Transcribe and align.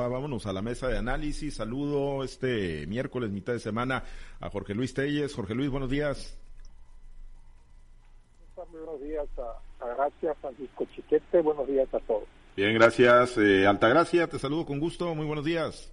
Vámonos 0.00 0.46
a 0.46 0.52
la 0.52 0.62
mesa 0.62 0.86
de 0.86 0.96
análisis. 0.96 1.56
Saludo 1.56 2.22
este 2.22 2.86
miércoles, 2.86 3.32
mitad 3.32 3.52
de 3.52 3.58
semana, 3.58 4.04
a 4.38 4.48
Jorge 4.48 4.72
Luis 4.72 4.94
Telles. 4.94 5.34
Jorge 5.34 5.56
Luis, 5.56 5.70
buenos 5.70 5.90
días. 5.90 6.38
buenos 8.54 9.00
días 9.02 9.26
a, 9.38 9.86
Gracia, 9.88 10.34
Francisco 10.40 10.86
Chiquete. 10.94 11.40
Buenos 11.42 11.66
días 11.66 11.92
a 11.92 11.98
todos. 11.98 12.28
Bien, 12.54 12.74
gracias. 12.74 13.38
Eh, 13.38 13.66
Altagracia, 13.66 14.28
te 14.28 14.38
saludo 14.38 14.66
con 14.66 14.78
gusto. 14.78 15.12
Muy 15.16 15.26
buenos 15.26 15.44
días. 15.44 15.92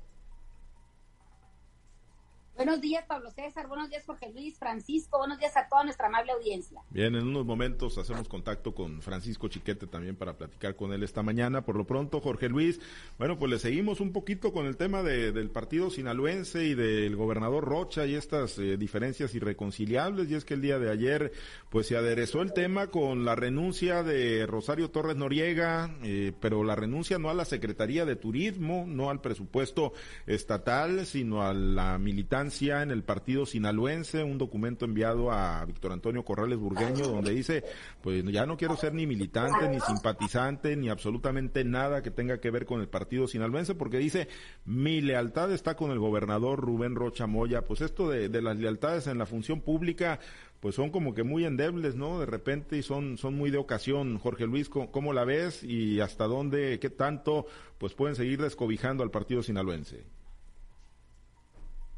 Buenos 2.56 2.80
días, 2.80 3.04
Pablo 3.06 3.32
César. 3.32 3.68
Buenos 3.68 3.90
días, 3.90 4.06
Jorge 4.06 4.32
Luis, 4.32 4.58
Francisco. 4.58 5.18
Buenos 5.18 5.40
días 5.40 5.58
a 5.58 5.68
toda 5.68 5.84
nuestra 5.84 6.08
amable 6.08 6.32
audiencia. 6.32 6.80
Bien, 6.90 7.14
en 7.14 7.28
unos 7.28 7.46
momentos 7.46 7.98
hacemos 7.98 8.30
contacto 8.30 8.74
con 8.74 9.02
Francisco 9.02 9.50
Chiquete 9.50 9.88
también 9.88 10.16
para 10.16 10.38
platicar 10.38 10.78
con 10.78 10.94
él 10.94 11.04
esta 11.04 11.22
mañana. 11.22 11.66
Por 11.66 11.76
lo 11.76 11.86
pronto, 11.86 12.22
Jorge 12.22 12.48
Luis, 12.48 12.80
bueno, 13.18 13.38
pues 13.38 13.52
le 13.52 13.60
seguimos 13.60 14.00
un 14.00 14.14
poquito 14.14 14.54
con 14.54 14.68
el 14.68 14.78
tema 14.78 15.04
del 15.04 15.52
partido 15.52 15.90
sinaloense 15.90 16.64
y 16.64 16.76
del 16.76 17.18
gobernador 17.18 17.66
Rocha 17.66 18.06
y 18.06 18.16
estas 18.16 18.58
eh, 18.58 18.78
diferencias 18.78 19.36
irreconciliables. 19.36 20.32
Y 20.32 20.36
es 20.36 20.46
que 20.46 20.54
el 20.54 20.62
día 20.62 20.80
de 20.80 20.90
ayer, 20.90 21.34
pues 21.70 21.88
se 21.88 21.98
aderezó 21.98 22.42
el 22.42 22.54
tema 22.54 22.88
con 22.88 23.26
la 23.26 23.36
renuncia 23.36 24.02
de 24.02 24.46
Rosario 24.46 24.92
Torres 24.92 25.18
Noriega, 25.18 25.94
eh, 26.04 26.32
pero 26.40 26.64
la 26.64 26.78
renuncia 26.78 27.20
no 27.20 27.30
a 27.30 27.34
la 27.34 27.44
Secretaría 27.44 28.06
de 28.06 28.16
Turismo, 28.16 28.86
no 28.88 29.10
al 29.10 29.20
presupuesto 29.20 29.92
estatal, 30.26 31.06
sino 31.06 31.42
a 31.42 31.54
la 31.54 31.98
militancia 31.98 32.45
en 32.62 32.92
el 32.92 33.04
partido 33.04 33.46
sinaloense, 33.46 34.24
un 34.24 34.38
documento 34.38 34.86
enviado 34.86 35.32
a 35.32 35.66
Víctor 35.66 35.92
Antonio 35.92 36.24
Corrales 36.24 36.60
Burgueño 36.60 37.08
donde 37.08 37.32
dice, 37.32 37.64
pues 38.02 38.24
ya 38.26 38.46
no 38.46 38.56
quiero 38.56 38.78
ser 38.78 38.94
ni 38.94 39.08
militante, 39.08 39.68
ni 39.68 39.80
simpatizante, 39.80 40.76
ni 40.76 40.90
absolutamente 40.90 41.64
nada 41.64 42.04
que 42.04 42.12
tenga 42.12 42.40
que 42.40 42.52
ver 42.52 42.66
con 42.66 42.82
el 42.82 42.88
partido 42.88 43.28
sinaloense, 43.28 43.74
porque 43.74 43.98
dice, 43.98 44.28
mi 44.64 45.02
lealtad 45.02 45.52
está 45.52 45.76
con 45.76 45.92
el 45.92 46.00
gobernador 46.00 46.60
Rubén 46.60 46.96
Rocha 46.96 47.26
Moya. 47.26 47.64
Pues 47.64 47.82
esto 47.82 48.10
de, 48.10 48.30
las 48.42 48.58
lealtades 48.58 49.08
en 49.08 49.18
la 49.18 49.26
función 49.26 49.62
pública, 49.62 50.20
pues 50.60 50.76
son 50.76 50.92
como 50.92 51.14
que 51.14 51.24
muy 51.24 51.46
endebles, 51.46 51.96
¿no? 51.96 52.20
De 52.20 52.26
repente 52.28 52.78
y 52.78 52.84
son, 52.84 53.18
son 53.18 53.36
muy 53.36 53.50
de 53.50 53.58
ocasión. 53.58 54.20
Jorge 54.20 54.46
Luis, 54.46 54.70
¿cómo, 54.70 55.14
la 55.14 55.26
ves 55.26 55.64
y 55.64 56.00
hasta 56.00 56.26
dónde, 56.26 56.80
qué 56.80 56.90
tanto, 56.90 57.48
pues 57.80 57.94
pueden 57.94 58.16
seguir 58.16 58.42
descobijando 58.42 59.04
al 59.04 59.12
partido 59.12 59.42
sinaloense? 59.42 60.04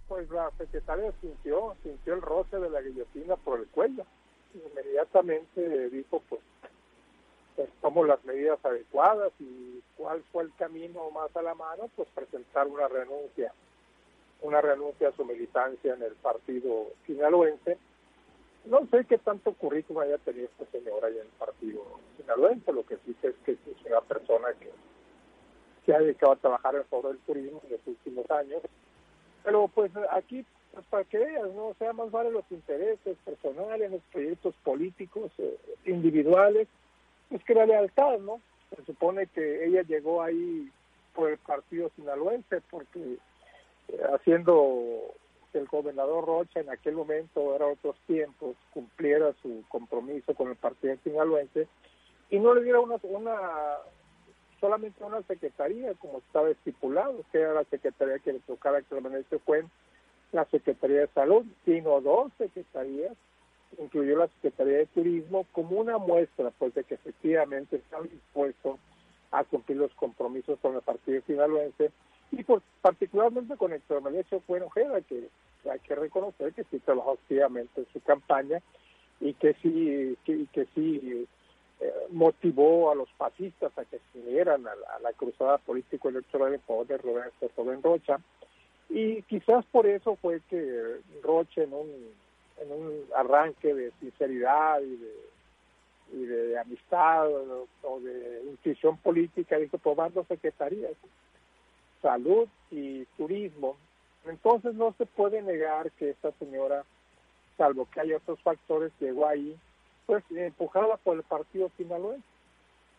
Pues 0.07 0.29
la 0.29 0.51
secretaria 0.57 1.11
sintió, 1.21 1.75
sintió 1.83 2.13
el 2.13 2.21
roce 2.21 2.57
de 2.57 2.69
la 2.69 2.81
guillotina 2.81 3.35
por 3.35 3.59
el 3.59 3.67
cuello. 3.67 4.05
Inmediatamente 4.53 5.89
dijo, 5.89 6.21
pues, 6.29 6.41
pues 7.55 7.69
tomo 7.81 8.05
las 8.05 8.23
medidas 8.23 8.63
adecuadas 8.63 9.31
y 9.39 9.81
cuál 9.97 10.23
fue 10.31 10.43
el 10.43 10.53
camino 10.55 11.11
más 11.11 11.35
a 11.35 11.41
la 11.41 11.55
mano, 11.55 11.89
pues 11.95 12.07
presentar 12.15 12.67
una 12.67 12.87
renuncia, 12.87 13.53
una 14.41 14.61
renuncia 14.61 15.09
a 15.09 15.15
su 15.15 15.25
militancia 15.25 15.93
en 15.93 16.03
el 16.03 16.13
partido 16.13 16.87
sinaloense. 17.05 17.77
No 18.65 18.85
sé 18.87 19.05
qué 19.05 19.17
tanto 19.17 19.53
currículum 19.53 20.03
haya 20.03 20.17
tenido 20.19 20.45
esta 20.45 20.65
señora 20.71 21.09
en 21.09 21.17
el 21.17 21.27
partido 21.39 21.83
sinaloense, 22.17 22.71
lo 22.71 22.85
que 22.85 22.97
sí 23.05 23.15
sé 23.21 23.29
es 23.29 23.35
que 23.45 23.51
es 23.53 23.85
una 23.85 24.01
persona 24.01 24.47
que 24.59 24.71
se 25.85 25.95
ha 25.95 25.99
dedicado 25.99 26.33
a 26.33 26.37
trabajar 26.37 26.75
en 26.75 26.83
el 26.91 27.01
del 27.01 27.17
turismo 27.19 27.61
en 27.65 27.71
los 27.71 27.87
últimos 27.87 28.29
años 28.31 28.61
pero 29.47 29.69
pues 29.69 29.93
aquí, 30.11 30.45
pues, 30.73 30.85
para 30.87 31.05
que 31.05 31.19
veas, 31.19 31.49
¿no? 31.53 31.73
Sea, 31.79 31.93
más 31.93 32.11
vale 32.11 32.31
los 32.31 32.43
intereses 32.51 33.17
personales, 33.23 33.89
los 33.89 34.01
proyectos 34.11 34.53
políticos, 34.61 35.31
eh, 35.37 35.57
individuales, 35.85 36.67
pues 37.29 37.41
que 37.45 37.53
la 37.53 37.65
lealtad, 37.65 38.19
¿no? 38.19 38.41
Se 38.75 38.83
supone 38.83 39.25
que 39.27 39.63
ella 39.65 39.83
llegó 39.83 40.21
ahí 40.21 40.69
por 41.15 41.29
el 41.29 41.37
partido 41.37 41.89
sinaloense, 41.95 42.59
porque 42.69 42.99
eh, 43.87 44.01
haciendo 44.13 45.13
que 45.53 45.59
el 45.59 45.67
gobernador 45.67 46.25
Rocha 46.25 46.59
en 46.59 46.69
aquel 46.69 46.95
momento, 46.95 47.55
era 47.55 47.67
otros 47.67 47.95
tiempos, 48.05 48.57
cumpliera 48.73 49.31
su 49.41 49.63
compromiso 49.69 50.33
con 50.33 50.49
el 50.49 50.57
partido 50.57 50.97
sinaloense 51.05 51.69
y 52.29 52.37
no 52.37 52.53
le 52.53 52.65
diera 52.65 52.81
una, 52.81 52.97
una 53.03 53.37
solamente 54.59 55.03
una 55.03 55.21
secretaría, 55.23 55.93
como 55.95 56.19
estaba 56.19 56.49
estipulado, 56.49 57.23
que 57.31 57.39
era 57.39 57.53
la 57.53 57.63
secretaría 57.65 58.19
que 58.19 58.33
le 58.33 58.39
tocaba 58.39 58.77
actualmente 58.77 59.39
fue 59.39 59.65
la 60.31 60.45
Secretaría 60.45 61.01
de 61.01 61.07
Salud, 61.07 61.45
sino 61.65 62.01
dos 62.01 62.31
secretarías, 62.37 63.15
incluyó 63.79 64.17
la 64.17 64.27
Secretaría 64.27 64.79
de 64.79 64.85
Turismo, 64.87 65.45
como 65.51 65.79
una 65.79 65.97
muestra 65.97 66.51
pues 66.57 66.73
de 66.73 66.83
que 66.83 66.95
efectivamente 66.95 67.77
estaba 67.77 68.03
dispuesto 68.03 68.77
a 69.31 69.43
cumplir 69.43 69.77
los 69.77 69.93
compromisos 69.93 70.59
con 70.59 70.75
el 70.75 70.81
partido 70.81 71.21
sinaloense 71.27 71.91
y 72.31 72.43
por, 72.43 72.61
particularmente 72.81 73.55
con 73.55 73.73
Héctor 73.73 74.01
María 74.01 74.23
Chocuen 74.23 74.63
Ojeda, 74.63 75.01
que 75.01 75.29
hay 75.69 75.79
que 75.79 75.95
reconocer 75.95 76.53
que 76.53 76.63
sí 76.65 76.79
trabajó 76.79 77.11
activamente 77.11 77.81
en 77.81 77.87
su 77.93 78.01
campaña 78.01 78.61
y 79.19 79.33
que 79.33 79.53
sí, 79.61 80.17
que, 80.25 80.45
que 80.51 80.65
sí 80.75 81.27
eh, 81.79 81.93
motivó 82.09 82.89
a 82.89 82.95
los 82.95 83.07
fascistas 83.11 83.71
a 83.77 83.85
que 83.85 83.99
se 84.11 84.19
unieran 84.19 84.65
a 84.67 84.99
la, 84.99 85.13
cruzada 85.13 85.59
político-electoral 85.59 86.55
en 86.55 86.61
favor 86.61 86.87
de 86.87 86.97
Roberto 86.97 87.51
Rubén 87.55 87.83
Rocha. 87.83 88.19
Y 88.89 89.21
quizás 89.23 89.63
por 89.65 89.85
eso 89.85 90.15
fue 90.15 90.41
que 90.49 91.01
Rocha 91.21 91.61
en 91.61 91.73
un, 91.73 91.87
en 92.61 92.71
un 92.71 93.03
arranque 93.15 93.75
de 93.75 93.91
sinceridad 93.99 94.81
y 94.81 96.25
de, 96.25 96.57
amistad 96.57 97.29
o, 97.83 97.99
de 97.99 98.43
intuición 98.49 98.97
política 98.97 99.57
dijo, 99.57 99.77
pues 99.77 99.95
van 99.95 100.13
dos 100.13 100.25
secretarías, 100.27 100.93
salud 102.01 102.47
y 102.71 103.05
turismo. 103.17 103.77
Entonces 104.25 104.73
no 104.73 104.95
se 104.97 105.05
puede 105.05 105.43
negar 105.43 105.91
que 105.91 106.09
esta 106.09 106.31
señora, 106.39 106.85
salvo 107.55 107.87
que 107.93 107.99
hay 107.99 108.13
otros 108.13 108.39
factores, 108.39 108.91
llegó 108.99 109.27
ahí 109.27 109.55
pues 110.07 110.23
empujada 110.31 110.97
por 110.97 111.17
el 111.17 111.23
partido 111.23 111.69
sinaloense. 111.77 112.25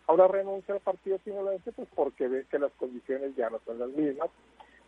Ahora 0.07 0.29
renuncia 0.29 0.75
al 0.75 0.81
partido 0.81 1.19
sinaloense 1.25 1.73
pues 1.73 1.89
porque 1.95 2.29
ve 2.29 2.47
que 2.49 2.59
las 2.61 2.73
condiciones 2.75 3.35
ya 3.35 3.51
no 3.51 3.59
son 3.67 3.81
las 3.81 3.89
mismas, 3.89 4.31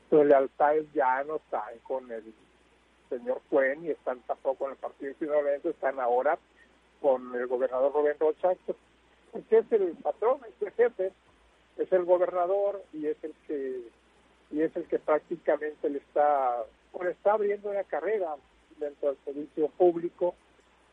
sus 0.08 0.25
lealtades 0.25 0.86
ya 0.92 1.25
no 1.25 1.36
están 1.36 1.78
con 1.82 2.10
el 2.12 2.32
señor 3.08 3.41
Cuen 3.50 3.84
y 3.84 3.91
están 3.91 4.20
tampoco 4.20 4.66
en 4.66 4.72
el 4.72 4.76
partido 4.76 5.14
sinaloense, 5.19 5.70
están 5.70 5.98
ahora 5.98 6.38
con 7.00 7.34
el 7.34 7.47
gobernador 7.47 7.92
Rubén 7.92 8.16
Rocha, 8.20 8.50
pues, 8.66 9.44
que 9.48 9.58
es 9.58 9.72
el 9.72 9.97
patrón, 10.02 10.41
es 10.47 10.66
el 10.66 10.72
jefe, 10.72 11.12
es 11.78 11.92
el 11.92 12.04
gobernador 12.04 12.82
y 12.92 13.06
es 13.06 13.16
el 13.25 13.34
que 13.47 13.81
y 14.52 14.62
es 14.62 14.75
el 14.76 14.84
que 14.84 14.98
prácticamente 14.98 15.88
le 15.88 15.98
está 15.98 16.64
pues 16.92 17.10
está 17.10 17.32
abriendo 17.32 17.70
una 17.70 17.84
carrera 17.84 18.34
dentro 18.78 19.10
del 19.10 19.19
servicio 19.25 19.69
público 19.69 20.34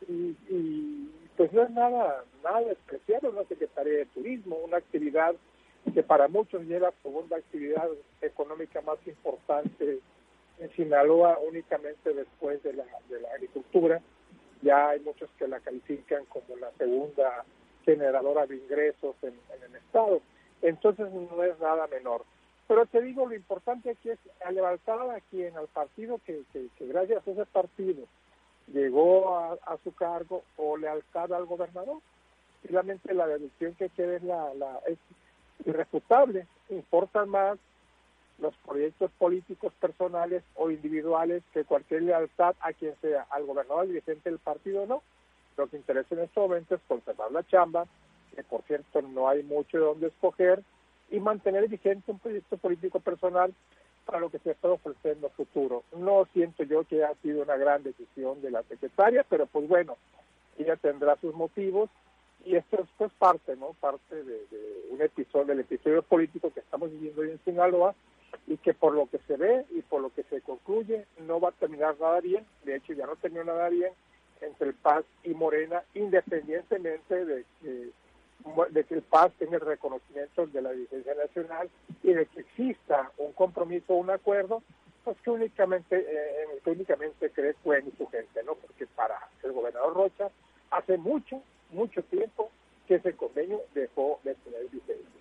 y, 0.07 0.35
y, 0.49 1.11
pues 1.37 1.53
no 1.53 1.63
es 1.63 1.69
nada 1.69 2.23
nada 2.43 2.71
especial 2.71 3.25
una 3.25 3.43
Secretaría 3.43 3.99
de 3.99 4.05
Turismo, 4.07 4.57
una 4.57 4.77
actividad 4.77 5.35
que 5.93 6.03
para 6.03 6.27
muchos 6.27 6.63
es 6.63 6.81
la 6.81 6.91
segunda 7.03 7.37
actividad 7.37 7.87
económica 8.21 8.81
más 8.81 8.97
importante 9.05 9.99
en 10.59 10.71
Sinaloa 10.71 11.37
únicamente 11.47 12.13
después 12.13 12.61
de 12.63 12.73
la, 12.73 12.83
agricultura. 13.33 14.01
Ya 14.63 14.89
hay 14.89 14.99
muchos 15.01 15.29
que 15.37 15.47
la 15.47 15.59
califican 15.59 16.25
como 16.25 16.57
la 16.57 16.71
segunda 16.77 17.45
generadora 17.85 18.47
de 18.47 18.57
ingresos 18.57 19.15
en, 19.21 19.35
el 19.63 19.75
Estado. 19.75 20.21
Entonces 20.61 21.07
no 21.11 21.43
es 21.43 21.57
nada 21.59 21.87
menor. 21.87 22.25
Pero 22.67 22.85
te 22.87 23.01
digo, 23.01 23.27
lo 23.27 23.35
importante 23.35 23.91
aquí 23.91 24.09
es 24.09 24.19
levantar 24.51 24.99
a 25.09 25.21
quien, 25.29 25.55
al 25.55 25.67
partido 25.67 26.19
que 26.25 26.43
gracias 26.79 27.25
a 27.25 27.31
ese 27.31 27.45
partido 27.45 28.03
llegó 28.77 29.37
a, 29.37 29.77
su 29.83 29.93
cargo 29.93 30.43
o 30.55 30.77
lealtad 30.77 31.33
al 31.33 31.45
gobernador. 31.45 31.99
Finalmente 32.65 33.13
la 33.13 33.27
deducción 33.27 33.73
que 33.75 33.89
queda 33.89 34.17
es, 34.87 34.97
irrefutable. 35.65 36.45
Importan 36.69 37.29
más 37.29 37.57
los 38.39 38.55
proyectos 38.57 39.09
políticos 39.17 39.73
personales 39.79 40.43
o 40.55 40.69
individuales 40.69 41.41
que 41.53 41.65
cualquier 41.65 42.03
lealtad 42.03 42.55
a 42.59 42.73
quien 42.73 42.95
sea, 43.01 43.25
al 43.31 43.45
gobernador, 43.45 43.81
al 43.81 43.87
dirigente 43.87 44.29
del 44.29 44.39
partido 44.39 44.85
no. 44.85 45.01
Lo 45.57 45.67
que 45.67 45.77
interesa 45.77 46.13
en 46.13 46.21
este 46.21 46.39
momento 46.39 46.75
es 46.75 46.81
conservar 46.87 47.31
la 47.31 47.43
chamba, 47.47 47.87
que 48.35 48.43
por 48.43 48.61
cierto 48.63 49.01
no 49.01 49.27
hay 49.27 49.41
mucho 49.41 49.77
de 49.77 49.83
dónde 49.83 50.07
escoger, 50.07 50.63
y 51.09 51.19
mantener 51.19 51.67
vigente 51.67 52.11
un 52.11 52.19
proyecto 52.19 52.57
político 52.57 52.99
personal 52.99 53.53
para 54.07 54.19
lo 54.21 54.29
que 54.29 54.39
se 54.39 54.51
está 54.51 54.69
ofreciendo 54.69 55.29
futuro. 55.29 55.83
No 55.95 56.25
siento 56.33 56.63
yo 56.63 56.85
que 56.85 57.03
haya 57.03 57.13
sido 57.21 57.43
una 57.43 57.57
gran 57.57 57.83
decisión 57.83 58.41
de 58.41 58.51
la 58.51 58.63
secretaria, 58.63 59.25
pero 59.29 59.45
pues 59.47 59.67
bueno, 59.67 59.97
ella 60.57 60.77
tendrá 60.77 61.17
sus 61.17 61.35
motivos 61.35 61.89
y 62.45 62.55
esto 62.55 62.81
es 62.81 62.89
pues, 62.97 63.11
parte, 63.19 63.57
¿no? 63.57 63.73
Parte 63.73 64.23
de, 64.23 64.45
un 64.91 65.01
episodio, 65.01 65.47
del 65.47 65.59
episodio 65.59 66.01
político 66.03 66.51
que 66.53 66.61
estamos 66.61 66.89
viviendo 66.89 67.21
hoy 67.21 67.31
en 67.31 67.43
Sinaloa 67.43 67.93
y 68.47 68.55
que 68.57 68.73
por 68.73 68.93
lo 68.93 69.07
que 69.07 69.19
se 69.27 69.35
ve 69.35 69.65
y 69.71 69.81
por 69.81 70.01
lo 70.01 70.09
que 70.09 70.23
se 70.23 70.41
concluye 70.41 71.05
no 71.25 71.41
va 71.41 71.49
a 71.49 71.53
terminar 71.59 71.99
nada 71.99 72.21
bien, 72.21 72.45
de 72.63 72.77
hecho 72.77 72.93
ya 72.93 73.05
no 73.05 73.17
terminó 73.17 73.43
nada 73.43 73.67
bien 73.67 73.91
entre 74.39 74.69
el 74.69 74.73
Paz 74.75 75.03
y 75.23 75.31
Morena, 75.31 75.83
independientemente 75.95 77.25
de 77.25 77.45
que 77.61 77.89
de 78.69 78.83
que 78.83 78.95
el 78.95 79.01
PAS 79.01 79.31
tenga 79.39 79.55
el 79.55 79.61
reconocimiento 79.61 80.47
de 80.47 80.61
la 80.61 80.73
licencia 80.73 81.13
nacional 81.15 81.69
y 82.03 82.13
de 82.13 82.25
que 82.27 82.41
exista 82.41 83.11
un 83.17 83.33
compromiso, 83.33 83.93
un 83.93 84.09
acuerdo, 84.09 84.63
pues 85.03 85.17
que 85.21 85.29
únicamente, 85.29 85.97
eh, 85.99 86.59
que 86.63 86.69
únicamente 86.69 87.29
cree 87.31 87.55
Cuen 87.55 87.87
y 87.87 87.97
su 87.97 88.07
gente, 88.07 88.43
¿no? 88.43 88.55
Porque 88.55 88.85
para 88.87 89.17
el 89.43 89.51
gobernador 89.51 89.93
Rocha, 89.93 90.29
hace 90.71 90.97
mucho, 90.97 91.41
mucho 91.71 92.03
tiempo 92.03 92.51
que 92.87 92.95
ese 92.95 93.13
convenio 93.13 93.61
dejó 93.73 94.19
de 94.23 94.35
tener 94.35 94.67
vigencia 94.69 95.16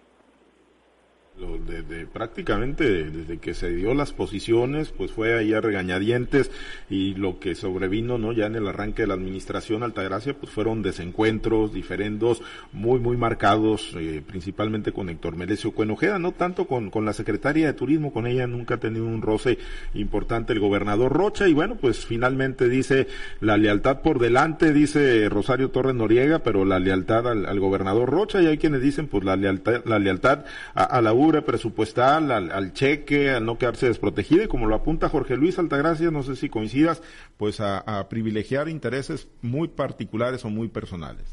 de, 1.36 2.06
prácticamente 2.06 3.10
desde 3.10 3.38
que 3.38 3.54
se 3.54 3.70
dio 3.70 3.94
las 3.94 4.12
posiciones, 4.12 4.90
pues 4.90 5.12
fue 5.12 5.38
ahí 5.38 5.52
a 5.52 5.60
regañadientes 5.60 6.50
y 6.88 7.14
lo 7.14 7.38
que 7.38 7.54
sobrevino, 7.54 8.16
¿no? 8.18 8.32
Ya 8.32 8.46
en 8.46 8.56
el 8.56 8.66
arranque 8.66 9.02
de 9.02 9.08
la 9.08 9.14
administración 9.14 9.82
Altagracia, 9.82 10.34
pues 10.34 10.50
fueron 10.50 10.82
desencuentros, 10.82 11.74
diferendos, 11.74 12.42
muy, 12.72 13.00
muy 13.00 13.16
marcados, 13.16 13.94
eh, 13.96 14.22
principalmente 14.26 14.92
con 14.92 15.08
Héctor 15.08 15.36
Melesio 15.36 15.72
Cuenojeda, 15.72 16.18
no 16.18 16.32
tanto 16.32 16.66
con, 16.66 16.90
con 16.90 17.04
la 17.04 17.12
secretaria 17.12 17.66
de 17.66 17.72
Turismo, 17.74 18.12
con 18.12 18.26
ella 18.26 18.46
nunca 18.46 18.76
ha 18.76 18.80
tenido 18.80 19.04
un 19.04 19.22
roce 19.22 19.58
importante 19.94 20.52
el 20.52 20.60
gobernador 20.60 21.12
Rocha 21.12 21.48
y 21.48 21.52
bueno, 21.52 21.76
pues 21.76 22.06
finalmente 22.06 22.68
dice 22.68 23.08
la 23.40 23.56
lealtad 23.56 24.00
por 24.00 24.18
delante, 24.18 24.72
dice 24.72 25.28
Rosario 25.28 25.70
Torres 25.70 25.94
Noriega, 25.94 26.40
pero 26.40 26.64
la 26.64 26.78
lealtad 26.78 27.28
al, 27.28 27.60
gobernador 27.60 28.08
Rocha 28.10 28.40
y 28.42 28.46
hay 28.46 28.58
quienes 28.58 28.80
dicen 28.80 29.08
pues 29.08 29.24
la 29.24 29.36
lealtad, 29.36 29.84
la 29.84 29.98
lealtad 29.98 30.44
a, 30.74 30.84
a 30.84 31.02
la 31.02 31.12
presupuestal, 31.44 32.30
al, 32.30 32.72
cheque, 32.72 33.30
al 33.30 33.44
no 33.44 33.58
quedarse 33.58 33.86
desprotegido 33.86 34.44
y 34.44 34.48
como 34.48 34.66
lo 34.66 34.74
apunta 34.74 35.08
Jorge 35.08 35.36
Luis 35.36 35.58
Altagracia, 35.58 36.10
no 36.10 36.22
sé 36.22 36.36
si 36.36 36.48
coincidas, 36.48 37.02
pues 37.36 37.60
a, 37.60 38.08
privilegiar 38.08 38.68
intereses 38.68 39.28
muy 39.42 39.68
particulares 39.68 40.44
o 40.44 40.50
muy 40.50 40.68
personales. 40.68 41.26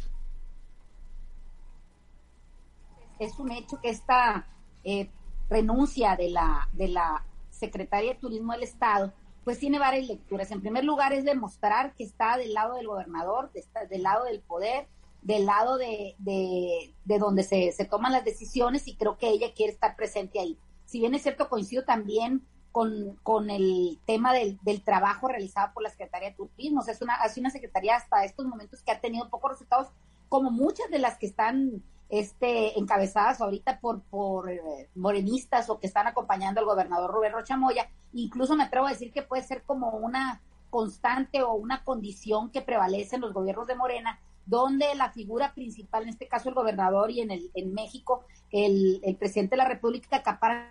Es 3.19 3.38
un 3.40 3.51
hecho 3.51 3.80
que 3.81 3.90
esta 3.90 4.48
eh, 4.84 5.10
renuncia 5.50 6.16
de 6.16 6.30
la, 6.30 6.68
de 6.74 6.88
la 6.89 7.24
Secretaría 7.50 8.13
de 8.13 8.19
Turismo 8.19 8.54
del 8.54 8.63
Estado 8.63 9.13
pues 9.44 9.60
tiene 9.60 9.80
varias 9.80 10.07
lecturas. 10.07 10.51
En 10.51 10.62
primer 10.62 10.86
lugar 10.86 11.13
es 11.13 11.25
demostrar 11.25 11.94
que 11.96 12.04
está 12.04 12.38
del 12.38 12.54
lado 12.54 12.75
del 12.75 12.88
gobernador, 12.88 13.51
está 13.54 13.86
del 13.86 14.04
lado 14.04 14.25
del 14.25 14.39
poder, 14.39 14.88
del 15.24 15.46
lado 15.46 15.78
de, 15.78 16.16
de, 16.20 17.20
donde 17.20 17.44
se, 17.44 17.72
se, 17.72 17.86
toman 17.86 18.12
las 18.12 18.25
decisiones 18.25 18.88
y 18.88 18.96
creo 18.96 19.18
que 19.18 19.30
ella 19.30 19.54
quiere 19.54 19.72
estar 19.72 19.96
presente 19.96 20.40
ahí. 20.40 20.58
Si 20.86 21.00
bien 21.00 21.16
es 21.16 21.24
cierto, 21.24 21.50
coincido 21.50 21.84
también 21.86 22.46
con, 22.72 23.18
con 23.24 23.50
el 23.50 24.00
tema 24.06 24.34
del, 24.34 24.60
del, 24.64 24.81
trabajo 24.81 25.28
realizado 25.28 25.74
por 25.74 25.84
la 25.84 25.90
Secretaría 25.90 26.30
de 26.30 26.36
Turismo. 26.36 26.84
es 26.86 27.02
una, 27.02 27.16
es 27.24 27.38
una 27.38 27.50
secretaría 27.50 27.96
hasta 27.96 28.25
estos 28.25 28.46
momentos 28.46 28.81
que 28.81 28.92
ha 28.92 29.00
tenido 29.00 29.30
pocos 29.30 29.52
resultados, 29.52 29.88
como 30.28 30.52
muchas 30.52 30.90
de 30.90 31.00
las 31.00 31.18
que 31.18 31.28
están 31.28 31.84
este, 32.10 32.78
encabezadas 32.78 33.42
ahorita 33.42 33.80
por, 33.80 34.02
por 34.02 34.52
eh, 34.52 34.90
morenistas 34.96 35.70
o 35.70 35.80
que 35.80 35.88
están 35.88 36.08
acompañando 36.08 36.60
al 36.60 36.66
gobernador 36.66 37.12
Rubén 37.12 37.34
Rocha 37.34 37.58
Moya. 37.58 37.90
Incluso 38.14 38.56
me 38.56 38.64
atrevo 38.64 38.88
a 38.88 38.92
decir 38.92 39.12
que 39.12 39.22
puede 39.22 39.44
ser 39.44 39.64
como 39.64 39.92
una 39.92 40.42
constante 40.70 41.44
o 41.44 41.54
una 41.54 41.84
condición 41.84 42.50
que 42.50 42.62
prevalece 42.62 43.16
en 43.16 43.22
los 43.22 43.34
gobiernos 43.34 43.68
de 43.68 43.75
Morena, 43.75 44.20
donde 44.45 44.94
la 44.95 45.12
figura 45.12 45.54
principal, 45.54 46.04
en 46.04 46.10
este 46.10 46.28
caso 46.28 46.50
el 46.50 46.56
gobernador 46.56 47.12
y 47.12 47.22
en, 47.22 47.31
el, 47.31 47.51
en 47.54 47.74
México 47.74 48.25
el, 48.51 49.00
el 49.04 49.16
presidente 49.16 49.51
de 49.51 49.63
la 49.63 49.69
República 49.69 50.18
acaparan 50.18 50.69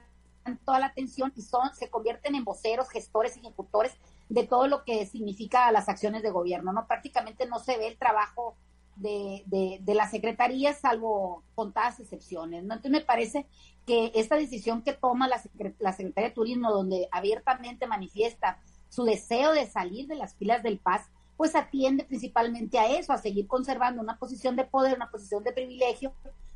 toda 0.64 0.80
la 0.80 0.86
atención 0.86 1.32
y 1.36 1.42
son, 1.42 1.74
se 1.74 1.88
convierten 1.88 2.34
en 2.34 2.44
voceros, 2.44 2.90
gestores, 2.90 3.36
ejecutores 3.36 3.92
de 4.28 4.46
todo 4.46 4.66
lo 4.66 4.84
que 4.84 5.06
significa 5.06 5.70
las 5.72 5.88
acciones 5.88 6.22
de 6.22 6.30
gobierno, 6.30 6.72
¿no? 6.72 6.86
Prácticamente 6.86 7.46
no 7.46 7.58
se 7.58 7.76
ve 7.76 7.86
el 7.86 7.96
trabajo 7.96 8.56
de, 8.96 9.42
de, 9.46 9.78
de 9.80 9.94
la 9.94 10.08
Secretaría, 10.08 10.74
salvo 10.74 11.42
contadas 11.54 12.00
excepciones. 12.00 12.62
Entonces 12.62 12.90
me 12.90 13.00
parece 13.00 13.46
que 13.86 14.12
esta 14.14 14.36
decisión 14.36 14.82
que 14.82 14.92
toma 14.92 15.28
la, 15.28 15.40
la 15.78 15.92
Secretaría 15.92 16.30
de 16.30 16.34
Turismo, 16.34 16.70
donde 16.70 17.08
abiertamente 17.10 17.86
manifiesta 17.86 18.58
su 18.88 19.04
deseo 19.04 19.52
de 19.52 19.66
salir 19.66 20.06
de 20.06 20.16
las 20.16 20.34
filas 20.34 20.62
del 20.62 20.78
Paz, 20.78 21.08
pues 21.36 21.54
atiende 21.54 22.04
principalmente 22.04 22.78
a 22.78 22.90
eso, 22.90 23.12
a 23.12 23.18
seguir 23.18 23.46
conservando 23.46 24.00
una 24.00 24.18
posición 24.18 24.56
de 24.56 24.64
poder, 24.64 24.96
una 24.96 25.10
posición 25.10 25.42
de 25.44 25.52
privilegio 25.52 26.12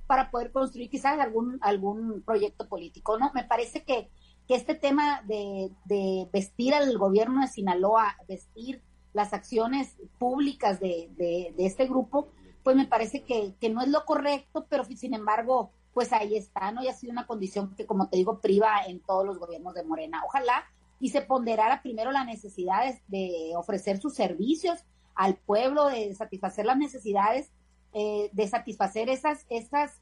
para 0.06 0.30
poder 0.30 0.52
construir 0.52 0.88
quizás 0.88 1.18
algún, 1.18 1.58
algún 1.60 2.22
proyecto 2.22 2.68
político, 2.68 3.18
¿no? 3.18 3.32
Me 3.34 3.44
parece 3.44 3.82
que, 3.84 4.08
que 4.46 4.54
este 4.54 4.74
tema 4.74 5.22
de, 5.26 5.70
de 5.84 6.28
vestir 6.32 6.74
al 6.74 6.96
gobierno 6.98 7.40
de 7.40 7.48
Sinaloa, 7.48 8.16
vestir 8.28 8.82
las 9.12 9.32
acciones 9.32 9.96
públicas 10.18 10.78
de, 10.78 11.10
de, 11.16 11.54
de 11.56 11.66
este 11.66 11.86
grupo, 11.86 12.28
pues 12.62 12.76
me 12.76 12.86
parece 12.86 13.24
que, 13.24 13.54
que, 13.60 13.70
no 13.70 13.80
es 13.80 13.88
lo 13.88 14.04
correcto, 14.04 14.66
pero 14.68 14.84
sin 14.84 15.14
embargo, 15.14 15.70
pues 15.94 16.12
ahí 16.12 16.36
está, 16.36 16.70
¿no? 16.72 16.82
Y 16.82 16.88
ha 16.88 16.92
sido 16.92 17.12
una 17.12 17.26
condición 17.26 17.74
que, 17.74 17.86
como 17.86 18.08
te 18.08 18.16
digo, 18.18 18.40
priva 18.40 18.82
en 18.86 19.00
todos 19.00 19.24
los 19.24 19.38
gobiernos 19.38 19.74
de 19.74 19.84
Morena. 19.84 20.22
Ojalá 20.26 20.64
y 20.98 21.10
se 21.10 21.22
ponderara 21.22 21.82
primero 21.82 22.12
la 22.12 22.24
necesidad 22.24 22.94
de, 23.08 23.52
ofrecer 23.56 23.98
sus 23.98 24.14
servicios 24.14 24.84
al 25.14 25.36
pueblo, 25.36 25.86
de 25.86 26.14
satisfacer 26.14 26.66
las 26.66 26.76
necesidades, 26.76 27.50
eh, 27.92 28.30
de 28.32 28.48
satisfacer 28.48 29.08
esas, 29.08 29.46
esas 29.48 30.00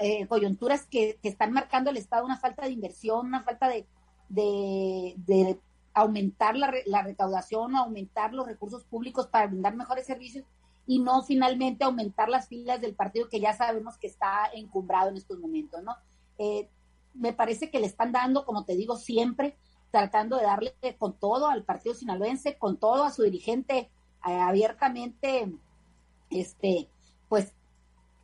eh, 0.00 0.26
coyunturas 0.26 0.86
que, 0.86 1.18
están 1.22 1.52
marcando 1.52 1.90
el 1.90 1.96
Estado, 1.96 2.24
una 2.24 2.38
falta 2.38 2.64
de 2.64 2.72
inversión, 2.72 3.26
una 3.26 3.42
falta 3.42 3.68
de, 3.68 3.86
de, 4.28 5.58
aumentar 5.94 6.56
la, 6.56 6.72
la 6.86 7.02
recaudación, 7.02 7.74
aumentar 7.74 8.32
los 8.32 8.46
recursos 8.46 8.84
públicos 8.84 9.26
para 9.26 9.48
brindar 9.48 9.74
mejores 9.74 10.06
servicios 10.06 10.44
y 10.86 11.00
no 11.00 11.22
finalmente 11.22 11.84
aumentar 11.84 12.28
las 12.28 12.48
filas 12.48 12.80
del 12.80 12.94
partido 12.94 13.28
que 13.28 13.40
ya 13.40 13.52
sabemos 13.52 13.98
que 13.98 14.06
está 14.06 14.48
encumbrado 14.54 15.10
en 15.10 15.16
estos 15.16 15.38
momentos, 15.38 15.82
¿no? 15.82 15.96
Eh, 16.38 16.70
me 17.14 17.32
parece 17.32 17.70
que 17.70 17.80
le 17.80 17.86
están 17.86 18.12
dando, 18.12 18.44
como 18.44 18.64
te 18.64 18.76
digo, 18.76 18.96
siempre 18.96 19.56
tratando 19.90 20.36
de 20.36 20.44
darle 20.44 20.74
con 20.98 21.14
todo 21.18 21.48
al 21.48 21.64
partido 21.64 21.94
sinaloense, 21.94 22.58
con 22.58 22.76
todo 22.76 23.04
a 23.04 23.10
su 23.10 23.22
dirigente 23.22 23.90
eh, 24.26 24.40
abiertamente, 24.40 25.52
este, 26.30 26.88
pues 27.28 27.54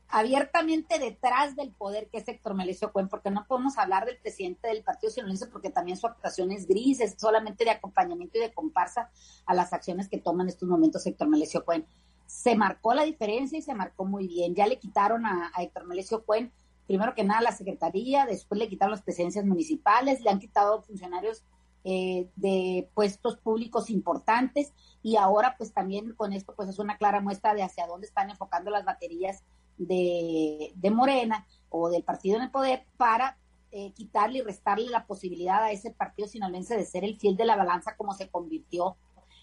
abiertamente 0.08 0.98
detrás 0.98 1.56
del 1.56 1.72
poder 1.72 2.08
que 2.08 2.18
es 2.18 2.28
Héctor 2.28 2.54
Melesio 2.54 2.92
Cuen, 2.92 3.08
porque 3.08 3.30
no 3.30 3.46
podemos 3.46 3.78
hablar 3.78 4.04
del 4.04 4.18
presidente 4.18 4.68
del 4.68 4.84
Partido 4.84 5.10
Sinaloense 5.10 5.48
porque 5.48 5.70
también 5.70 5.96
su 5.96 6.06
actuación 6.06 6.52
es 6.52 6.68
gris, 6.68 7.00
es 7.00 7.16
solamente 7.18 7.64
de 7.64 7.70
acompañamiento 7.70 8.38
y 8.38 8.42
de 8.42 8.52
comparsa 8.52 9.10
a 9.44 9.54
las 9.54 9.72
acciones 9.72 10.08
que 10.08 10.18
toma 10.18 10.44
en 10.44 10.50
estos 10.50 10.68
momentos 10.68 11.04
Héctor 11.04 11.28
Melesio 11.28 11.64
Cuen. 11.64 11.84
Se 12.26 12.54
marcó 12.54 12.94
la 12.94 13.02
diferencia 13.02 13.58
y 13.58 13.62
se 13.62 13.74
marcó 13.74 14.04
muy 14.04 14.28
bien. 14.28 14.54
Ya 14.54 14.66
le 14.66 14.78
quitaron 14.78 15.26
a, 15.26 15.50
a 15.52 15.62
Héctor 15.62 15.86
Melesio 15.86 16.24
Cuen, 16.24 16.52
primero 16.86 17.14
que 17.14 17.24
nada 17.24 17.40
la 17.40 17.52
secretaría, 17.52 18.24
después 18.24 18.58
le 18.58 18.68
quitaron 18.68 18.92
las 18.92 19.02
presidencias 19.02 19.44
municipales, 19.44 20.20
le 20.20 20.30
han 20.30 20.38
quitado 20.38 20.82
funcionarios 20.82 21.44
eh, 21.84 22.28
de 22.36 22.88
puestos 22.94 23.36
públicos 23.36 23.90
importantes 23.90 24.72
y 25.02 25.16
ahora 25.16 25.54
pues 25.58 25.72
también 25.72 26.14
con 26.14 26.32
esto 26.32 26.54
pues 26.56 26.68
es 26.68 26.78
una 26.78 26.96
clara 26.96 27.20
muestra 27.20 27.52
de 27.52 27.62
hacia 27.62 27.86
dónde 27.86 28.06
están 28.06 28.30
enfocando 28.30 28.70
las 28.70 28.84
baterías 28.84 29.44
de, 29.76 30.72
de 30.74 30.90
Morena 30.90 31.46
o 31.68 31.90
del 31.90 32.02
partido 32.02 32.36
en 32.36 32.44
el 32.44 32.50
poder 32.50 32.86
para 32.96 33.36
eh, 33.70 33.92
quitarle 33.92 34.38
y 34.38 34.42
restarle 34.42 34.88
la 34.88 35.04
posibilidad 35.04 35.62
a 35.62 35.72
ese 35.72 35.90
partido 35.90 36.28
sinaloense 36.28 36.76
de 36.76 36.84
ser 36.84 37.04
el 37.04 37.18
fiel 37.18 37.36
de 37.36 37.44
la 37.44 37.56
balanza 37.56 37.96
como 37.96 38.14
se 38.14 38.28
convirtió 38.28 38.96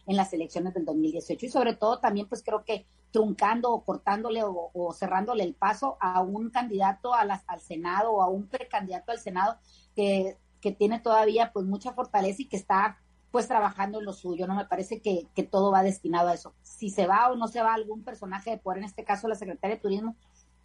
en 0.08 0.16
las 0.16 0.34
elecciones 0.34 0.74
del 0.74 0.86
2018 0.86 1.46
y 1.46 1.50
sobre 1.50 1.76
todo 1.76 2.00
también 2.00 2.28
pues 2.28 2.42
creo 2.42 2.64
que 2.64 2.86
truncando 3.12 3.72
o 3.72 3.84
cortándole 3.84 4.42
o, 4.44 4.94
cerrándole 4.94 5.44
el 5.44 5.54
paso 5.54 5.98
a 6.00 6.22
un 6.22 6.50
candidato 6.50 7.14
a 7.14 7.26
las, 7.26 7.44
al 7.46 7.60
Senado 7.60 8.14
o 8.14 8.22
a 8.22 8.30
un 8.30 8.48
precandidato 8.48 9.12
al 9.12 9.20
Senado 9.20 9.58
que 9.96 10.38
que 10.62 10.72
tiene 10.72 11.00
todavía 11.00 11.52
pues 11.52 11.66
mucha 11.66 11.94
fortaleza 11.94 12.44
y 12.44 12.48
que 12.48 12.58
está 12.58 13.00
pues 13.32 13.48
trabajando 13.48 14.00
en 14.00 14.06
lo 14.06 14.14
suyo, 14.14 14.46
¿no? 14.46 14.56
Me 14.56 14.66
parece 14.66 15.02
que, 15.02 15.28
que 15.34 15.44
todo 15.44 15.72
va 15.72 15.84
destinado 15.84 16.30
a 16.30 16.34
eso. 16.34 16.54
Si 16.62 16.90
se 16.90 17.08
va 17.08 17.32
o 17.32 17.36
no 17.36 17.48
se 17.48 17.62
va 17.62 17.74
algún 17.74 18.04
personaje 18.04 18.52
de 18.52 18.58
poder, 18.58 18.80
en 18.80 18.86
este 18.86 19.04
caso 19.04 19.28
la 19.28 19.36
secretaria 19.36 19.78
de 19.78 19.82
Turismo, 19.82 20.16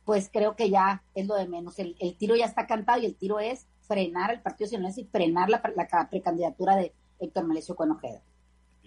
pues 0.05 0.29
creo 0.33 0.57
que 0.57 0.71
ya 0.71 1.03
es 1.15 1.27
lo 1.27 1.37
de 1.37 1.49
menos. 1.49 1.79
El, 1.79 1.97
el 2.01 2.17
tiro 2.17 2.37
ya 2.37 2.45
está 2.45 2.67
cantado 2.67 3.01
y 3.01 3.07
el 3.07 3.17
tiro 3.17 3.39
es 3.39 3.67
frenar 3.83 4.33
el 4.33 4.43
Partido 4.43 4.67
Nacionalista 4.67 5.01
y 5.01 5.05
frenar 5.05 5.49
la, 5.49 5.63
la 5.77 6.09
precandidatura 6.11 6.77
de 6.77 6.93
Héctor 7.21 7.47
Melesio 7.47 7.77
Cuenojeda 7.77 8.23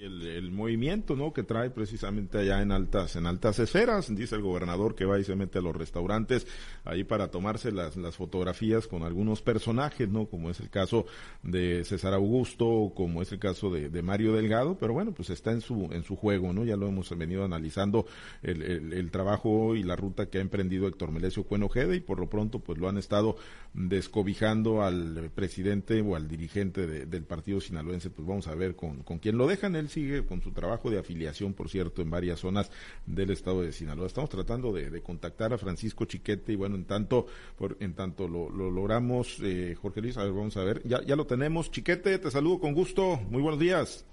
el, 0.01 0.51
movimiento 0.51 1.15
no 1.15 1.33
que 1.33 1.43
trae 1.43 1.69
precisamente 1.69 2.37
allá 2.37 2.61
en 2.61 2.71
altas 2.71 3.15
en 3.15 3.25
altas 3.25 3.59
esferas 3.59 4.13
dice 4.13 4.35
el 4.35 4.41
gobernador 4.41 4.95
que 4.95 5.05
va 5.05 5.19
y 5.19 5.23
se 5.23 5.35
mete 5.35 5.59
a 5.59 5.61
los 5.61 5.75
restaurantes 5.75 6.47
ahí 6.85 7.03
para 7.03 7.29
tomarse 7.29 7.71
las, 7.71 7.97
las 7.97 8.15
fotografías 8.15 8.87
con 8.87 9.03
algunos 9.03 9.41
personajes 9.41 10.09
no 10.09 10.25
como 10.25 10.49
es 10.49 10.59
el 10.59 10.69
caso 10.69 11.05
de 11.43 11.83
César 11.85 12.13
Augusto 12.13 12.91
como 12.95 13.21
es 13.21 13.31
el 13.31 13.39
caso 13.39 13.69
de, 13.69 13.89
de, 13.89 14.01
Mario 14.01 14.33
Delgado 14.33 14.77
pero 14.77 14.93
bueno 14.93 15.11
pues 15.11 15.29
está 15.29 15.51
en 15.51 15.61
su 15.61 15.89
en 15.91 16.03
su 16.03 16.15
juego 16.15 16.53
no 16.53 16.63
ya 16.65 16.75
lo 16.75 16.87
hemos 16.87 17.15
venido 17.17 17.43
analizando 17.43 18.05
el, 18.41 18.61
el, 18.93 19.11
trabajo 19.11 19.75
y 19.75 19.83
la 19.83 19.95
ruta 19.95 20.27
que 20.27 20.37
ha 20.37 20.41
emprendido 20.41 20.87
Héctor 20.87 21.11
Melesio 21.11 21.43
Cuenojeda 21.43 21.95
y 21.95 21.99
por 21.99 22.19
lo 22.19 22.29
pronto 22.29 22.59
pues 22.59 22.77
lo 22.77 22.87
han 22.87 22.97
estado 22.97 23.37
descobijando 23.73 24.83
al 24.83 25.31
presidente 25.33 26.01
o 26.01 26.15
al 26.15 26.27
dirigente 26.27 26.87
del 27.05 27.23
partido 27.23 27.61
sinaloense. 27.61 28.09
Pues 28.09 28.27
vamos 28.27 28.47
a 28.47 28.55
ver 28.55 28.75
con, 28.75 29.03
con 29.03 29.19
quién 29.19 29.37
lo 29.37 29.47
dejan. 29.47 29.75
Él 29.75 29.88
sigue 29.89 30.25
con 30.25 30.41
su 30.41 30.51
trabajo 30.51 30.89
de 30.89 30.99
afiliación, 30.99 31.53
por 31.53 31.69
cierto, 31.69 32.01
en 32.01 32.09
varias 32.09 32.39
zonas 32.39 32.71
del 33.05 33.31
estado 33.31 33.61
de 33.61 33.71
Sinaloa. 33.71 34.07
Estamos 34.07 34.29
tratando 34.29 34.71
de, 34.71 35.01
contactar 35.01 35.53
a 35.53 35.57
Francisco 35.57 36.05
Chiquete 36.05 36.53
y 36.53 36.55
bueno, 36.55 36.75
en 36.75 36.85
tanto, 36.85 37.27
por, 37.57 37.77
en 37.79 37.93
tanto 37.93 38.27
lo, 38.27 38.49
logramos, 38.49 39.37
eh, 39.41 39.75
Jorge 39.79 40.01
Luis, 40.01 40.17
a 40.17 40.23
ver, 40.23 40.33
vamos 40.33 40.55
a 40.57 40.63
ver, 40.63 40.81
ya, 40.87 41.03
ya 41.03 41.15
lo 41.15 41.25
tenemos. 41.25 41.71
Chiquete, 41.71 42.17
te 42.19 42.31
saludo 42.31 42.59
con 42.59 42.73
gusto, 42.73 43.17
muy 43.29 43.41
buenos 43.41 43.59
días. 43.59 44.05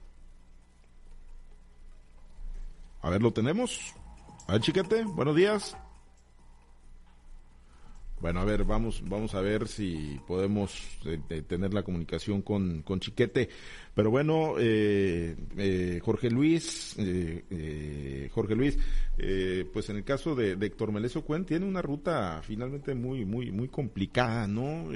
A 3.02 3.11
ver, 3.11 3.23
lo 3.23 3.33
tenemos. 3.33 3.95
A 4.49 4.52
ver, 4.52 4.62
Chiquete, 4.62 5.04
buenos 5.04 5.37
días. 5.37 5.76
Bueno, 8.18 8.40
a 8.40 8.45
ver, 8.45 8.64
vamos, 8.64 9.02
vamos 9.04 9.35
a 9.35 9.42
ver 9.42 9.68
si 9.68 10.18
podemos 10.26 10.73
eh, 11.04 11.42
tener 11.42 11.75
la 11.75 11.83
comunicación 11.83 12.40
con, 12.40 12.80
con 12.83 12.99
Chiquete. 12.99 13.50
Pero 13.97 14.11
bueno, 14.11 14.57
eh, 14.59 15.35
eh, 15.57 16.00
Jorge 16.05 16.29
Luis, 16.29 16.95
eh, 16.99 18.29
Jorge 18.31 18.55
Luis, 18.55 18.79
pues 19.73 19.88
en 19.88 19.97
el 19.97 20.05
caso 20.05 20.35
de, 20.35 20.53
Héctor 20.53 20.93
Melesio 20.93 21.25
Cuen 21.25 21.47
tiene 21.47 21.65
una 21.65 21.81
ruta 21.81 22.43
finalmente 22.43 22.95
muy, 22.95 23.25
muy, 23.25 23.50
muy 23.50 23.69
complicada, 23.69 24.47
¿no? 24.47 24.91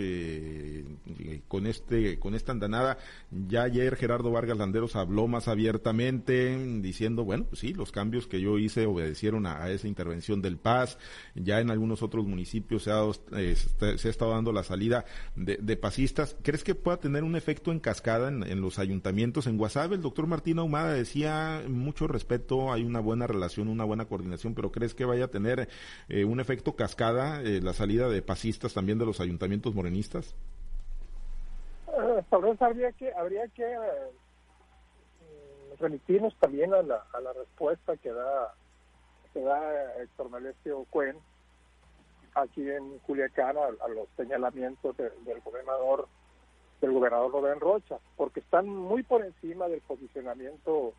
con 1.48 1.66
este, 1.66 2.18
con 2.18 2.34
esta 2.34 2.52
andanada, 2.52 2.98
ya 3.30 3.62
ayer 3.62 3.96
Gerardo 3.96 4.32
Vargas 4.32 4.58
Landeros 4.58 4.94
habló 4.96 5.26
más 5.28 5.48
abiertamente, 5.48 6.58
diciendo, 6.82 7.24
bueno, 7.24 7.44
pues 7.44 7.60
sí, 7.60 7.72
los 7.72 7.92
cambios 7.92 8.26
que 8.26 8.42
yo 8.42 8.58
hice 8.58 8.84
obedecieron 8.84 9.46
a, 9.46 9.70
esa 9.70 9.88
intervención 9.88 10.42
del 10.42 10.58
Paz. 10.58 10.98
Ya 11.34 11.60
en 11.60 11.70
algunos 11.70 12.02
otros 12.02 12.26
municipios 12.26 12.82
se 12.82 12.90
ha, 12.90 13.00
se 13.14 14.08
ha 14.08 14.10
estado 14.10 14.32
dando 14.32 14.52
la 14.52 14.62
salida 14.62 15.06
de, 15.36 15.56
de 15.56 15.76
pasistas. 15.78 16.36
¿Crees 16.42 16.64
que 16.64 16.74
pueda 16.74 16.98
tener 16.98 17.24
un 17.24 17.34
efecto 17.34 17.72
en 17.72 17.80
cascada 17.80 18.28
en, 18.28 18.42
en 18.42 18.60
los 18.60 18.78
ayuntamientos? 18.78 18.89
Ayuntamientos 18.90 19.46
en 19.46 19.56
Guasave. 19.56 19.94
El 19.94 20.02
doctor 20.02 20.26
Martín 20.26 20.58
Ahumada 20.58 20.92
decía 20.92 21.62
mucho 21.68 22.06
respeto, 22.06 22.72
hay 22.72 22.84
una 22.84 23.00
buena 23.00 23.26
relación, 23.26 23.68
una 23.68 23.84
buena 23.84 24.06
coordinación, 24.06 24.54
pero 24.54 24.72
¿crees 24.72 24.94
que 24.94 25.04
vaya 25.04 25.26
a 25.26 25.28
tener 25.28 25.68
eh, 26.08 26.24
un 26.24 26.40
efecto 26.40 26.74
cascada 26.74 27.40
eh, 27.42 27.60
la 27.62 27.72
salida 27.72 28.08
de 28.08 28.22
pasistas 28.22 28.74
también 28.74 28.98
de 28.98 29.06
los 29.06 29.20
ayuntamientos 29.20 29.74
morenistas? 29.74 30.34
Eh, 31.88 32.22
habría 32.60 32.92
que, 32.92 33.12
habría 33.12 33.46
que 33.48 33.64
remitirnos 35.78 36.34
también 36.36 36.74
a 36.74 36.82
la, 36.82 37.04
a 37.12 37.20
la 37.20 37.32
respuesta 37.32 37.96
que 37.96 38.12
da, 38.12 38.54
que 39.32 39.40
da 39.40 40.02
Héctor 40.02 40.30
Melesio 40.30 40.84
Cuen 40.90 41.16
aquí 42.34 42.68
en 42.68 42.98
Culiacán 43.00 43.56
a, 43.56 43.88
los 43.88 44.08
señalamientos 44.16 44.96
del 44.96 45.40
gobernador 45.44 46.08
del 46.80 46.92
gobernador 46.92 47.32
Rubén 47.32 47.60
Rocha, 47.60 47.98
porque 48.16 48.40
están 48.40 48.68
muy 48.68 49.02
por 49.02 49.24
encima 49.24 49.68
del 49.68 49.80
posicionamiento, 49.82 50.94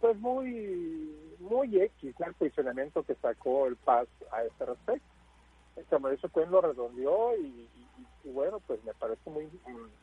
pues 0.00 0.16
muy, 0.18 1.34
muy 1.40 1.80
X, 1.80 2.14
el 2.20 2.34
posicionamiento 2.34 3.02
que 3.02 3.14
sacó 3.16 3.66
el 3.66 3.76
Paz 3.76 4.06
a 4.32 4.44
este 4.44 4.66
respecto. 4.66 5.08
Este 5.76 5.98
Mauricio 5.98 6.28
Cuen 6.30 6.50
lo 6.50 6.60
redondeó 6.60 7.36
y, 7.36 7.68
bueno, 8.24 8.60
pues 8.66 8.82
me 8.84 8.94
parece 8.94 9.28
muy 9.30 9.48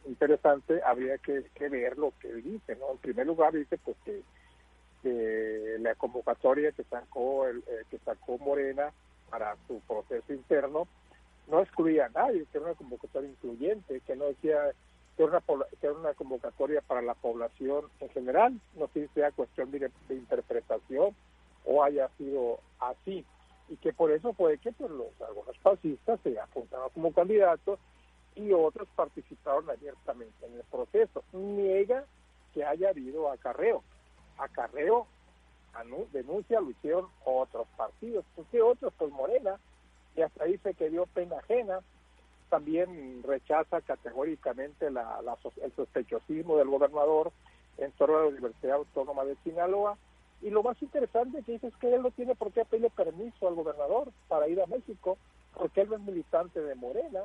interesante, 0.05 0.81
habría 0.83 1.17
que, 1.17 1.43
ver 1.69 1.97
lo 1.97 2.13
que 2.19 2.33
dice, 2.33 2.75
¿no? 2.75 2.91
En 2.91 2.97
primer 2.97 3.27
lugar 3.27 3.53
dice 3.53 3.77
pues 3.77 3.97
que, 4.03 4.21
la 5.79 5.95
convocatoria 5.95 6.71
que 6.73 6.83
sacó, 6.83 7.47
el, 7.47 7.59
eh, 7.59 7.85
que 7.89 7.97
sacó 7.99 8.37
Morena 8.37 8.91
para 9.31 9.55
su 9.67 9.79
proceso 9.87 10.31
interno 10.31 10.87
no 11.47 11.61
excluía 11.61 12.05
a 12.05 12.09
nadie, 12.09 12.45
que 12.51 12.57
era 12.57 12.67
una 12.67 12.75
convocatoria 12.75 13.29
incluyente, 13.29 14.01
que 14.01 14.15
no 14.15 14.25
decía 14.25 14.71
que 15.29 15.35
era, 15.35 15.43
una, 15.47 15.65
que 15.79 15.89
una 15.89 16.13
convocatoria 16.13 16.81
para 16.81 17.01
la 17.01 17.13
población 17.13 17.85
en 17.99 18.09
general, 18.09 18.59
no 18.75 18.87
sé 18.87 19.07
si 19.07 19.13
sea 19.13 19.31
cuestión 19.31 19.71
de, 19.71 19.91
interpretación 20.09 21.15
o 21.65 21.83
haya 21.83 22.09
sido 22.17 22.59
así, 22.79 23.25
y 23.69 23.77
que 23.77 23.93
por 23.93 24.11
eso 24.11 24.33
fue 24.33 24.57
que 24.57 24.71
pues, 24.71 24.91
los, 24.91 25.21
algunos 25.21 25.57
fascistas 25.59 26.19
se 26.23 26.39
apuntaron 26.39 26.89
como 26.89 27.13
candidatos 27.13 27.79
y 28.35 28.51
otros 28.51 28.87
participaron 28.95 29.69
abiertamente 29.69 30.45
en 30.45 30.53
el 30.55 30.63
proceso. 30.63 31.23
Niega 31.33 32.05
que 32.53 32.65
haya 32.65 32.89
habido 32.89 33.31
acarreo. 33.31 33.83
Acarreo 34.37 35.07
denuncia 36.11 36.59
lo 36.59 36.71
hicieron 36.71 37.07
otros 37.25 37.67
partidos. 37.77 38.25
porque 38.35 38.61
otros? 38.61 38.93
Pues 38.97 39.11
Morena, 39.11 39.59
y 40.15 40.21
hasta 40.21 40.43
ahí 40.43 40.57
se 40.57 40.73
quedó 40.73 41.05
pena 41.07 41.37
ajena, 41.37 41.79
también 42.51 43.23
rechaza 43.23 43.79
categóricamente 43.79 44.91
la, 44.91 45.21
el 45.63 45.71
sospechosismo 45.73 46.57
del 46.57 46.67
gobernador 46.67 47.31
en 47.77 47.93
torno 47.93 48.17
a 48.17 48.21
la 48.23 48.27
Universidad 48.27 48.75
Autónoma 48.75 49.23
de 49.23 49.37
Sinaloa. 49.37 49.97
Y 50.41 50.49
lo 50.49 50.61
más 50.61 50.79
interesante 50.81 51.43
que 51.43 51.53
dice 51.53 51.67
es 51.67 51.75
que 51.77 51.95
él 51.95 52.01
no 52.01 52.11
tiene 52.11 52.35
por 52.35 52.51
qué 52.51 52.65
pedirle 52.65 52.89
permiso 52.89 53.47
al 53.47 53.55
gobernador 53.55 54.11
para 54.27 54.49
ir 54.49 54.61
a 54.61 54.67
México, 54.67 55.17
porque 55.57 55.81
él 55.81 55.89
no 55.89 55.95
es 55.95 56.01
militante 56.01 56.59
de 56.61 56.75
Morena. 56.75 57.21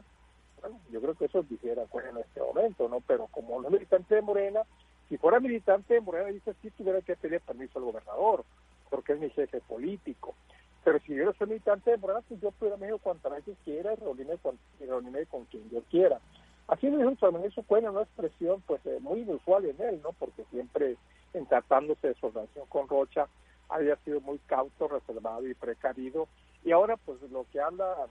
Bueno, 0.60 0.78
yo 0.92 1.00
creo 1.00 1.14
que 1.16 1.24
eso 1.24 1.42
dijera 1.42 1.82
en 1.82 2.18
este 2.18 2.40
momento, 2.40 2.88
¿no? 2.88 3.00
Pero 3.00 3.26
como 3.26 3.60
no 3.60 3.66
es 3.66 3.72
militante 3.72 4.14
de 4.14 4.22
Morena, 4.22 4.62
si 5.08 5.18
fuera 5.18 5.40
militante 5.40 5.94
de 5.94 6.00
Morena, 6.00 6.28
dice 6.28 6.54
sí 6.62 6.70
tuviera 6.70 7.00
que 7.00 7.16
pedir 7.16 7.40
permiso 7.40 7.80
al 7.80 7.86
gobernador, 7.86 8.44
porque 8.90 9.14
es 9.14 9.18
mi 9.18 9.30
jefe 9.30 9.60
político. 9.62 10.36
Pero 10.86 11.00
si 11.00 11.16
yo 11.16 11.32
soy 11.32 11.48
militante 11.48 11.90
de 11.90 11.96
Morena, 11.96 12.20
pues 12.28 12.40
yo 12.40 12.52
puedo 12.52 12.70
ir 12.70 12.74
a 12.74 12.78
México 12.78 13.00
cuantas 13.02 13.32
veces 13.32 13.56
quiera 13.64 13.92
y 13.92 13.96
reunirme 13.96 14.38
con, 14.38 14.56
reunirme 14.78 15.26
con 15.26 15.44
quien 15.46 15.68
yo 15.68 15.82
quiera. 15.90 16.20
Así 16.68 16.88
lo 16.88 16.98
dijo 16.98 17.16
San 17.18 17.42
eso 17.42 17.64
fue 17.64 17.80
una 17.80 18.02
expresión 18.02 18.62
pues 18.68 18.80
eh, 18.86 18.98
muy 19.00 19.22
inusual 19.22 19.64
en 19.64 19.82
él, 19.82 20.00
¿no? 20.00 20.12
Porque 20.12 20.44
siempre 20.52 20.96
en 21.34 21.44
tratándose 21.46 22.06
de 22.06 22.14
su 22.14 22.30
relación 22.30 22.66
con 22.68 22.88
Rocha 22.88 23.26
había 23.68 23.96
sido 24.04 24.20
muy 24.20 24.38
cauto, 24.46 24.86
reservado 24.86 25.44
y 25.48 25.54
precavido. 25.54 26.28
Y 26.64 26.70
ahora 26.70 26.96
pues 26.96 27.20
lo 27.32 27.46
que 27.50 27.60
habla 27.60 28.06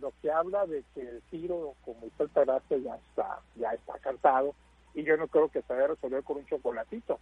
lo 0.00 0.12
que 0.22 0.30
habla 0.30 0.66
de 0.66 0.84
que 0.94 1.00
el 1.00 1.20
tiro 1.32 1.74
como 1.84 2.06
hizo 2.06 2.22
el 2.22 2.84
ya 2.84 2.94
está 2.94 3.40
ya 3.56 3.72
está 3.72 3.98
cansado 3.98 4.54
y 4.94 5.02
yo 5.02 5.16
no 5.16 5.26
creo 5.26 5.48
que 5.48 5.62
se 5.62 5.72
haya 5.72 5.88
resolver 5.88 6.22
con 6.22 6.36
un 6.36 6.46
chocolatito 6.46 7.18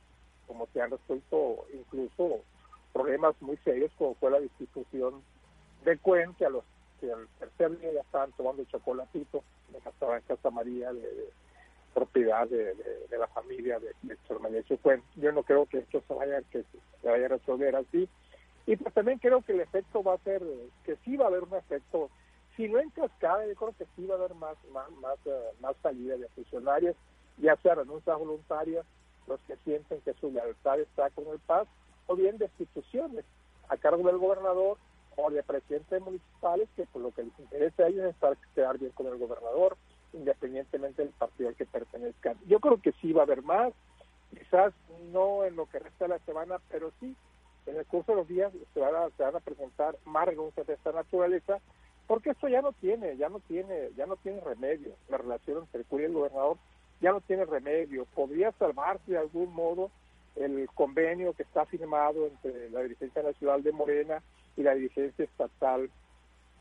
como 0.47 0.67
se 0.75 0.83
ha 0.83 0.87
resuelto 0.87 1.65
incluso 1.73 2.43
problemas 2.97 3.35
muy 3.43 3.59
serios 3.59 3.93
como 3.99 4.15
fue 4.15 4.31
la 4.31 4.41
destitución 4.41 5.23
de 5.85 5.99
Cuen, 5.99 6.35
a 6.45 6.49
los 6.49 6.65
que 6.99 7.13
al 7.13 7.29
tercer 7.39 7.79
día 7.79 7.93
ya 7.93 8.01
estaban 8.01 8.33
tomando 8.33 8.65
chocolatito 8.65 9.45
de 9.71 9.79
Casa, 9.81 10.21
Casa 10.27 10.51
María 10.51 10.93
de, 10.95 11.29
propiedad 11.93 12.49
de, 12.49 12.75
la 13.19 13.27
familia 13.29 13.79
de, 13.79 13.93
de 14.03 14.79
Cuen. 14.79 15.03
Yo 15.17 15.31
no 15.33 15.43
creo 15.43 15.67
que 15.67 15.79
esto 15.79 16.03
se 16.09 16.15
vaya, 16.15 16.41
que 16.51 16.63
se 17.03 17.09
vaya 17.09 17.27
a 17.27 17.29
resolver 17.29 17.77
así. 17.77 18.09
Y 18.67 18.77
pues 18.77 18.95
también 18.95 19.19
creo 19.19 19.43
que 19.43 19.53
el 19.53 19.61
efecto 19.61 20.03
va 20.03 20.15
a 20.15 20.19
ser, 20.19 20.43
que 20.85 20.97
sí 21.05 21.17
va 21.17 21.27
a 21.27 21.29
haber 21.29 21.45
un 21.45 21.55
efecto, 21.55 22.11
si 22.57 22.67
no 22.67 22.79
en 22.79 22.89
cascada, 22.91 23.47
yo 23.47 23.55
creo 23.55 23.75
que 23.79 23.87
sí 23.95 24.07
va 24.07 24.15
a 24.15 24.19
haber 24.19 24.35
más, 24.35 24.57
más, 24.73 24.91
más, 25.03 25.19
más 25.61 25.77
salida 25.83 26.17
de 26.17 26.29
funcionarios, 26.29 26.97
ya 27.37 27.57
sea 27.57 27.75
renuncias 27.75 28.19
voluntarias, 28.19 28.87
los 29.27 29.39
que 29.41 29.57
sienten 29.65 30.01
que 30.01 30.15
su 30.15 30.31
lealtad 30.31 30.81
está 30.81 31.11
con 31.11 31.27
el 31.29 31.39
paz, 31.41 31.69
o 32.07 32.17
bien 32.17 32.39
de 32.39 32.47
instituciones 32.47 33.25
a 33.69 33.77
cargo 33.77 34.07
del 34.07 34.19
gobernador 34.19 34.79
o 35.17 35.31
de 35.31 35.43
presidentes 35.43 36.01
municipales 36.03 36.69
que 36.77 36.85
por 36.87 37.03
lo 37.03 37.11
que 37.13 37.25
les 37.25 37.39
interesa 37.39 37.85
a 37.85 37.89
ellos 37.89 38.05
es 38.05 38.15
estar, 38.15 38.37
quedar 38.55 38.79
bien 38.79 38.93
con 38.93 39.07
el 39.07 39.17
gobernador, 39.17 39.77
independientemente 40.13 41.03
del 41.03 41.13
partido 41.13 41.49
al 41.49 41.57
que 41.57 41.67
pertenezcan. 41.67 42.37
Yo 42.47 42.61
creo 42.61 42.81
que 42.81 42.93
sí 43.01 43.13
va 43.13 43.23
a 43.23 43.25
haber 43.25 43.43
más, 43.43 43.73
quizás 44.31 44.73
no 45.13 45.45
en 45.45 45.57
lo 45.57 45.67
que 45.67 45.79
resta 45.79 46.05
de 46.05 46.11
la 46.11 46.19
semana, 46.21 46.61
pero 46.71 46.93
sí 47.01 47.17
en 47.67 47.77
el 47.77 47.87
curso 47.87 48.13
de 48.13 48.19
los 48.19 48.29
días 48.29 48.53
se 48.75 48.81
van 48.81 48.95
a, 48.95 49.11
se 49.17 49.23
van 49.23 49.37
a 49.37 49.41
presentar 49.41 49.97
más 50.05 50.27
renuncias 50.27 50.67
de 50.67 50.75
esta 50.75 50.93
naturaleza, 50.93 51.59
porque 52.07 52.31
esto 52.31 52.49
ya 52.49 52.63
no 52.63 52.73
tiene, 52.73 53.17
ya 53.17 53.29
no 53.29 53.41
tiene, 53.41 53.91
ya 53.97 54.07
no 54.07 54.17
tiene 54.17 54.41
remedio. 54.41 54.93
La 55.09 55.19
relación 55.19 55.59
entre 55.59 55.81
el 55.81 56.01
y 56.01 56.05
el 56.05 56.13
gobernador 56.13 56.57
ya 57.01 57.11
no 57.11 57.21
tiene 57.21 57.45
remedio. 57.45 58.05
Podría 58.15 58.53
salvarse 58.53 59.13
de 59.13 59.19
algún 59.19 59.53
modo 59.53 59.91
el 60.37 60.69
convenio 60.75 61.33
que 61.33 61.43
está 61.43 61.65
firmado 61.67 62.27
entre 62.27 62.71
la 62.71 62.83
dirigencia 62.83 63.23
nacional 63.23 63.63
de 63.63 63.73
Morena 63.73 64.23
y 64.57 64.63
la 64.63 64.75
dirigencia 64.75 65.25
estatal 65.25 65.91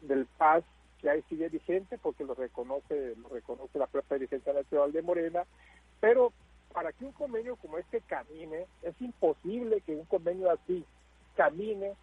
del 0.01 0.25
PAS, 0.37 0.63
que 1.01 1.09
ahí 1.09 1.21
sigue 1.29 1.49
vigente 1.49 1.97
porque 1.97 2.23
lo 2.23 2.33
reconoce, 2.33 3.15
lo 3.15 3.29
reconoce 3.29 3.77
la 3.77 3.87
propia 3.87 4.17
dirigencia 4.17 4.53
nacional 4.53 4.91
de 4.91 5.01
Morena, 5.01 5.43
pero 5.99 6.31
para 6.73 6.91
que 6.91 7.05
un 7.05 7.11
convenio 7.13 7.55
como 7.55 7.77
este 7.77 8.01
camine, 8.01 8.65
es 8.81 8.99
imposible 9.01 9.81
que 9.81 9.95
un 9.95 10.05
convenio 10.05 10.51
así 10.51 10.83
camine 11.35 11.93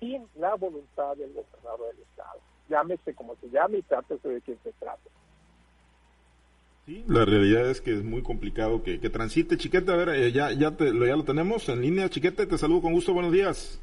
sin 0.00 0.26
la 0.36 0.54
voluntad 0.54 1.16
del 1.16 1.32
gobernador 1.32 1.94
del 1.94 2.02
Estado. 2.02 2.40
Llámese 2.68 3.14
como 3.14 3.36
se 3.36 3.50
llame 3.50 3.78
y 3.78 3.82
trátese 3.82 4.28
de 4.28 4.40
quién 4.40 4.58
se 4.62 4.72
trate. 4.72 5.10
La 6.86 7.24
realidad 7.24 7.70
es 7.70 7.80
que 7.80 7.94
es 7.94 8.04
muy 8.04 8.22
complicado 8.22 8.82
que, 8.82 8.98
transite. 8.98 9.56
Chiquete, 9.56 9.90
a 9.90 9.96
ver, 9.96 10.08
eh, 10.10 10.32
ya, 10.32 10.52
ya, 10.52 10.76
te, 10.76 10.92
lo, 10.92 11.06
ya 11.06 11.16
lo 11.16 11.24
tenemos 11.24 11.68
en 11.70 11.80
línea. 11.80 12.10
Chiquete, 12.10 12.46
te 12.46 12.58
saludo 12.58 12.82
con 12.82 12.92
gusto, 12.92 13.14
buenos 13.14 13.32
días. 13.32 13.80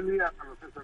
Buen 0.00 0.14
día. 0.14 0.32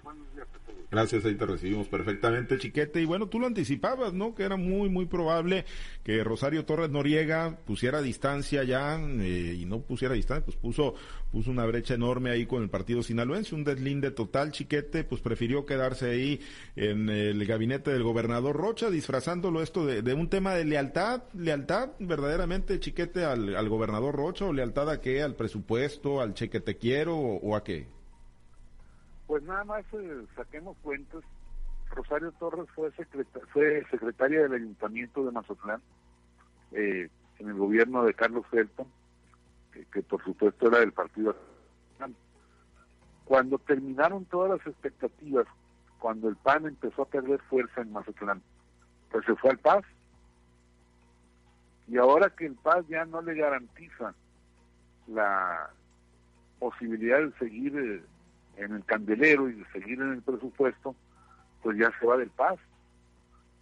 Buenos 0.03 0.33
días 0.33 0.47
a. 0.53 0.75
Gracias, 0.91 1.25
ahí 1.25 1.35
te 1.35 1.45
recibimos 1.45 1.87
perfectamente, 1.87 2.57
Chiquete. 2.57 3.01
Y 3.01 3.05
bueno, 3.05 3.27
tú 3.27 3.39
lo 3.39 3.47
anticipabas, 3.47 4.13
¿no? 4.13 4.35
Que 4.35 4.43
era 4.43 4.57
muy, 4.57 4.89
muy 4.89 5.05
probable 5.05 5.63
que 6.03 6.21
Rosario 6.21 6.65
Torres 6.65 6.89
Noriega 6.89 7.57
pusiera 7.65 8.01
distancia 8.01 8.63
ya 8.65 8.99
eh, 8.99 9.55
y 9.57 9.65
no 9.65 9.79
pusiera 9.79 10.15
distancia, 10.15 10.43
pues 10.43 10.57
puso, 10.57 10.95
puso 11.31 11.49
una 11.49 11.65
brecha 11.65 11.93
enorme 11.93 12.29
ahí 12.29 12.45
con 12.45 12.61
el 12.61 12.69
partido 12.69 13.03
sinaloense, 13.03 13.55
un 13.55 13.63
deslinde 13.63 14.11
total, 14.11 14.51
Chiquete, 14.51 15.05
pues 15.05 15.21
prefirió 15.21 15.65
quedarse 15.65 16.09
ahí 16.09 16.41
en 16.75 17.09
el 17.09 17.45
gabinete 17.45 17.91
del 17.91 18.03
gobernador 18.03 18.57
Rocha, 18.57 18.89
disfrazándolo 18.89 19.61
esto 19.61 19.85
de, 19.85 20.13
un 20.13 20.29
tema 20.29 20.53
de 20.55 20.65
lealtad, 20.65 21.23
lealtad 21.33 21.91
verdaderamente, 21.99 22.81
Chiquete, 22.81 23.23
al, 23.23 23.55
al 23.55 23.69
gobernador 23.69 24.13
Rocha 24.13 24.45
o 24.45 24.51
lealtad 24.51 24.89
a 24.89 24.99
qué, 24.99 25.21
al 25.21 25.35
presupuesto, 25.35 26.19
al 26.19 26.33
cheque 26.33 26.59
te 26.59 26.77
quiero 26.77 27.17
o 27.17 27.55
a 27.55 27.63
qué. 27.63 27.94
Pues 29.27 29.43
nada 29.43 29.63
más 29.63 29.85
eh, 29.93 30.25
saquemos 30.35 30.77
cuentas. 30.83 31.23
Rosario 31.91 32.31
Torres 32.33 32.67
fue, 32.75 32.91
fue 33.53 33.85
secretaria 33.89 34.43
del 34.43 34.53
Ayuntamiento 34.53 35.23
de 35.23 35.31
Mazatlán 35.31 35.81
eh, 36.71 37.09
en 37.39 37.47
el 37.47 37.53
gobierno 37.55 38.03
de 38.03 38.13
Carlos 38.13 38.45
Felton, 38.49 38.87
que, 39.91 40.01
por 40.03 40.23
supuesto 40.23 40.67
era 40.67 40.79
del 40.79 40.91
Partido 40.91 41.35
Cuando 43.25 43.57
terminaron 43.59 44.25
todas 44.25 44.57
las 44.57 44.67
expectativas, 44.67 45.47
cuando 45.99 46.29
el 46.29 46.35
PAN 46.35 46.65
empezó 46.65 47.03
a 47.03 47.07
perder 47.07 47.39
fuerza 47.43 47.81
en 47.81 47.91
Mazatlán, 47.91 48.41
pues 49.11 49.25
se 49.25 49.35
fue 49.35 49.51
al 49.51 49.59
Paz. 49.59 49.83
Y 51.87 51.97
ahora 51.97 52.29
que 52.29 52.45
el 52.45 52.55
Paz 52.55 52.85
ya 52.87 53.05
no 53.05 53.21
le 53.21 53.35
garantiza 53.35 54.13
la 55.07 55.69
posibilidad 56.59 57.19
de 57.19 57.31
seguir 57.37 57.77
eh, 57.77 58.03
en 58.57 58.73
el 58.73 58.85
candelero 58.85 59.49
y 59.49 59.53
de 59.53 59.65
seguir 59.71 60.01
en 60.01 60.13
el 60.13 60.21
presupuesto, 60.21 60.95
pues 61.61 61.77
ya 61.77 61.91
se 61.99 62.05
va 62.05 62.17
del 62.17 62.29
paz. 62.29 62.57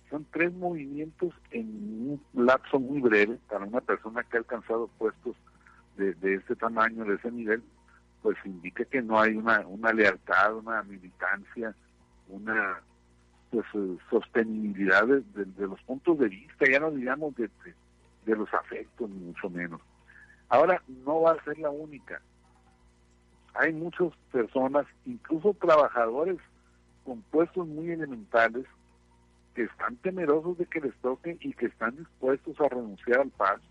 Son 0.10 0.26
tres 0.32 0.54
movimientos 0.54 1.34
en 1.52 1.68
un 2.34 2.46
lapso 2.46 2.80
muy 2.80 3.02
breve 3.02 3.38
para 3.50 3.66
una 3.66 3.82
persona 3.82 4.24
que 4.24 4.38
ha 4.38 4.40
alcanzado 4.40 4.88
puestos 4.98 5.36
de, 5.98 6.14
de 6.16 6.36
este 6.36 6.56
tamaño, 6.56 7.06
de 7.06 7.16
ese 7.16 7.32
nivel, 7.32 7.64
pues 8.22 8.38
indica 8.46 8.86
que 8.86 9.02
no 9.02 9.20
hay 9.20 9.36
una, 9.36 9.66
una 9.68 9.92
lealtad, 9.92 10.56
una 10.56 10.84
militancia, 10.84 11.76
una 12.30 12.80
pues 13.52 13.66
eh, 13.76 13.98
sostenibilidad 14.10 15.06
de, 15.06 15.68
los 15.68 15.82
puntos 15.84 16.18
de 16.18 16.28
vista, 16.28 16.66
ya 16.70 16.80
no 16.80 16.92
digamos 16.92 17.36
de, 17.36 17.50
de 18.26 18.36
los 18.36 18.52
afectos, 18.54 19.10
ni 19.10 19.18
mucho 19.18 19.50
menos. 19.50 19.82
Ahora, 20.50 20.82
no 21.06 21.22
va 21.22 21.34
a 21.34 21.44
ser 21.44 21.60
la 21.60 21.70
única 21.70 22.22
hay 23.55 23.74
muchas 23.74 24.10
personas, 24.31 24.86
incluso 25.05 25.53
trabajadores 25.53 26.38
con 27.03 27.22
puestos 27.24 27.67
muy 27.67 27.91
elementales, 27.91 28.65
que 29.53 29.63
están 29.63 29.95
temerosos 29.98 30.57
de 30.57 30.65
que 30.65 30.81
les 30.81 30.95
toquen 30.95 31.38
y 31.41 31.53
que 31.53 31.67
están 31.67 31.95
dispuestos 31.95 32.60
a 32.60 32.69
renunciar 32.69 33.19
al 33.19 33.29
paz, 33.29 33.62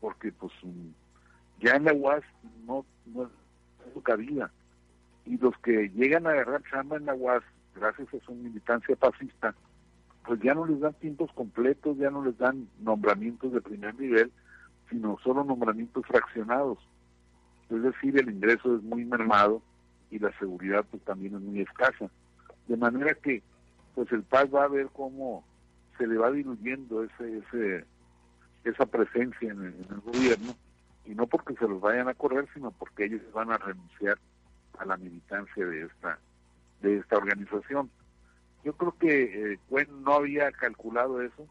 porque 0.00 0.32
pues 0.32 0.52
mm, 0.62 0.88
ya 1.60 1.76
en 1.76 1.84
la 1.84 1.94
UAS 1.94 2.22
no, 2.66 2.84
no 3.06 3.24
es 3.24 3.28
su 3.94 4.02
cabida. 4.02 4.50
Y 5.24 5.38
los 5.38 5.56
que 5.58 5.88
llegan 5.90 6.26
a 6.26 6.30
agarrar 6.30 6.62
chamba 6.70 6.96
en 6.96 7.06
la 7.06 7.14
UAS, 7.14 7.42
gracias 7.74 8.12
a 8.12 8.24
su 8.26 8.34
militancia 8.34 8.96
pacista, 8.96 9.54
pues 10.26 10.40
ya 10.40 10.52
no 10.52 10.66
les 10.66 10.80
dan 10.80 10.92
tiempos 10.94 11.32
completos, 11.32 11.96
ya 11.96 12.10
no 12.10 12.22
les 12.22 12.36
dan 12.36 12.68
nombramientos 12.80 13.52
de 13.52 13.62
primer 13.62 13.94
nivel, 13.98 14.30
sino 14.90 15.18
solo 15.24 15.42
nombramientos 15.44 16.04
fraccionados 16.06 16.78
es 17.70 17.82
decir, 17.82 18.18
el 18.18 18.30
ingreso 18.30 18.76
es 18.76 18.82
muy 18.82 19.04
mermado 19.04 19.62
y 20.10 20.18
la 20.18 20.36
seguridad 20.38 20.84
pues 20.90 21.02
también 21.04 21.34
es 21.34 21.40
muy 21.40 21.60
escasa. 21.60 22.10
De 22.66 22.76
manera 22.76 23.14
que 23.14 23.42
pues 23.94 24.10
el 24.12 24.22
PAS 24.22 24.52
va 24.54 24.64
a 24.64 24.68
ver 24.68 24.88
cómo 24.92 25.44
se 25.96 26.06
le 26.06 26.16
va 26.16 26.30
diluyendo 26.30 27.02
ese, 27.04 27.38
ese 27.38 27.84
esa 28.64 28.86
presencia 28.86 29.50
en 29.50 29.64
el, 29.64 30.00
gobierno 30.00 30.54
y 31.04 31.14
no 31.14 31.26
porque 31.26 31.54
se 31.54 31.66
los 31.66 31.80
vayan 31.80 32.08
a 32.08 32.14
correr, 32.14 32.46
sino 32.52 32.70
porque 32.70 33.06
ellos 33.06 33.22
van 33.32 33.50
a 33.50 33.58
renunciar 33.58 34.18
a 34.78 34.84
la 34.84 34.96
militancia 34.96 35.66
de 35.66 35.82
esta 35.82 36.18
de 36.80 36.98
esta 36.98 37.16
organización. 37.16 37.90
Yo 38.64 38.72
creo 38.74 38.96
que 38.98 39.52
eh, 39.54 39.88
no 40.02 40.14
había 40.14 40.52
calculado 40.52 41.22
eso, 41.22 41.46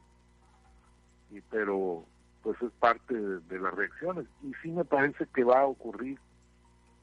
y, 1.31 1.41
pero 1.41 2.05
pues 2.47 2.61
es 2.61 2.71
parte 2.79 3.13
de, 3.13 3.59
las 3.59 3.73
reacciones. 3.73 4.25
Y 4.41 4.53
sí 4.63 4.71
me 4.71 4.85
parece 4.85 5.27
que 5.35 5.43
va 5.43 5.59
a 5.59 5.65
ocurrir 5.65 6.17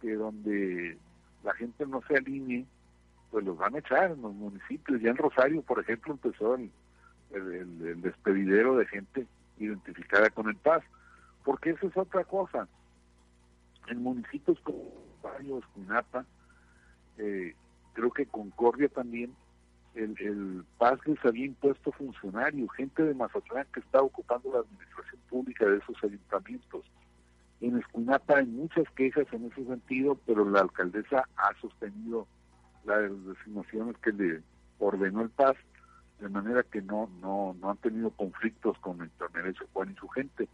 que 0.01 0.15
donde 0.15 0.97
la 1.43 1.53
gente 1.53 1.85
no 1.85 2.01
se 2.09 2.17
alinee, 2.17 2.65
pues 3.31 3.45
los 3.45 3.59
van 3.59 3.75
a 3.75 3.81
echar 3.81 4.13
en 4.13 4.23
los 4.23 4.33
municipios. 4.33 5.03
Ya 5.03 5.11
en 5.11 5.19
Rosario, 5.19 5.61
por 5.61 5.81
ejemplo, 5.81 6.15
empezó 6.15 6.55
el, 6.55 6.71
el, 7.35 8.01
despedidero 8.01 8.77
de 8.77 8.87
gente 8.87 9.27
identificada 9.59 10.31
con 10.31 10.49
el 10.49 10.57
Paz, 10.57 10.83
porque 11.45 11.73
eso 11.73 11.89
es 11.89 11.97
otra 11.99 12.25
cosa. 12.25 12.67
En 13.89 14.03
municipios 14.03 14.59
como 14.61 14.95
Rosario, 15.23 15.59
Escuinapa, 15.59 16.25
eh, 17.19 17.55
creo 17.93 18.11
que 18.13 18.25
Concordia 18.25 18.89
también, 18.89 19.35
el, 19.95 20.15
el 20.21 20.65
Paz 20.79 20.99
les 21.07 21.25
había 21.25 21.47
impuesto 21.47 21.93
funcionarios, 21.93 22.71
gente 22.77 23.03
de 23.03 23.15
Mazatlán 23.15 23.67
que 23.73 23.81
estaba 23.81 24.05
ocupando 24.05 24.53
la 24.53 24.61
administración 24.61 25.21
pública 25.29 25.67
de 25.67 25.79
esos 25.79 25.97
ayuntamientos. 26.03 26.85
En 27.61 27.79
Escuinapa 27.79 28.39
hay 28.39 28.47
muchas 28.47 28.85
quejas 28.91 29.27
en 29.33 29.47
ese 29.47 29.65
sentido, 29.65 30.19
pero 30.27 30.49
la 30.49 30.61
alcaldesa 30.61 31.29
ha 31.37 31.61
sostenido 31.61 32.27
las 32.85 33.11
designaciones 33.25 33.97
que 33.99 34.13
le 34.13 34.43
ordenó 34.79 35.23
el 35.23 35.31
Paz, 35.31 35.57
de 36.21 36.29
manera 36.29 36.63
que 36.63 36.83
no 36.83 37.09
no 37.21 37.57
no 37.61 37.71
han 37.71 37.77
tenido 37.79 38.11
conflictos 38.11 38.79
con 38.79 39.01
el 39.01 39.11
Tornerecho 39.11 39.67
Juan 39.73 39.93
y 39.93 39.95
su 39.95 40.09
gente, 40.09 40.49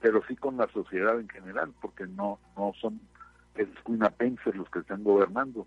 pero 0.00 0.22
sí 0.26 0.36
con 0.36 0.56
la 0.56 0.68
sociedad 0.68 1.18
en 1.20 1.28
general, 1.28 1.72
porque 1.80 2.06
no 2.06 2.38
no 2.56 2.72
son 2.80 3.00
escuinapenses 3.54 4.54
los 4.54 4.68
que 4.70 4.80
están 4.80 5.04
gobernando 5.04 5.66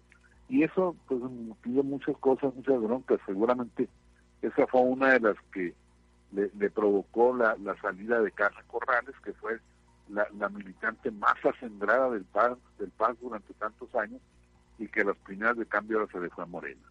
y 0.50 0.64
eso 0.64 0.96
pues 1.08 1.22
pidió 1.62 1.84
muchas 1.84 2.18
cosas, 2.18 2.54
muchas 2.56 2.82
broncas. 2.82 3.20
Seguramente 3.26 3.88
esa 4.42 4.66
fue 4.68 4.82
una 4.82 5.14
de 5.14 5.20
las 5.20 5.36
que 5.54 5.74
le, 6.32 6.70
provocó 6.70 7.36
la, 7.36 7.56
salida 7.82 8.22
de 8.22 8.32
Carla 8.32 8.64
Corrales, 8.68 9.16
que 9.24 9.34
fue 9.34 9.60
la, 10.10 10.50
militante 10.50 11.12
más 11.12 11.36
acendrada 11.46 12.10
del 12.10 12.26
PAN, 12.26 12.58
del 12.80 12.90
PAN 12.90 13.16
durante 13.22 13.54
tantos 13.54 13.94
años 13.96 14.22
y 14.80 14.88
que 14.88 15.04
las 15.04 15.18
primeras 15.18 15.58
de 15.58 15.66
cambio 15.66 16.00
ahora 16.00 16.12
se 16.12 16.20
dejó 16.20 16.42
a 16.42 16.46
Morena. 16.46 16.82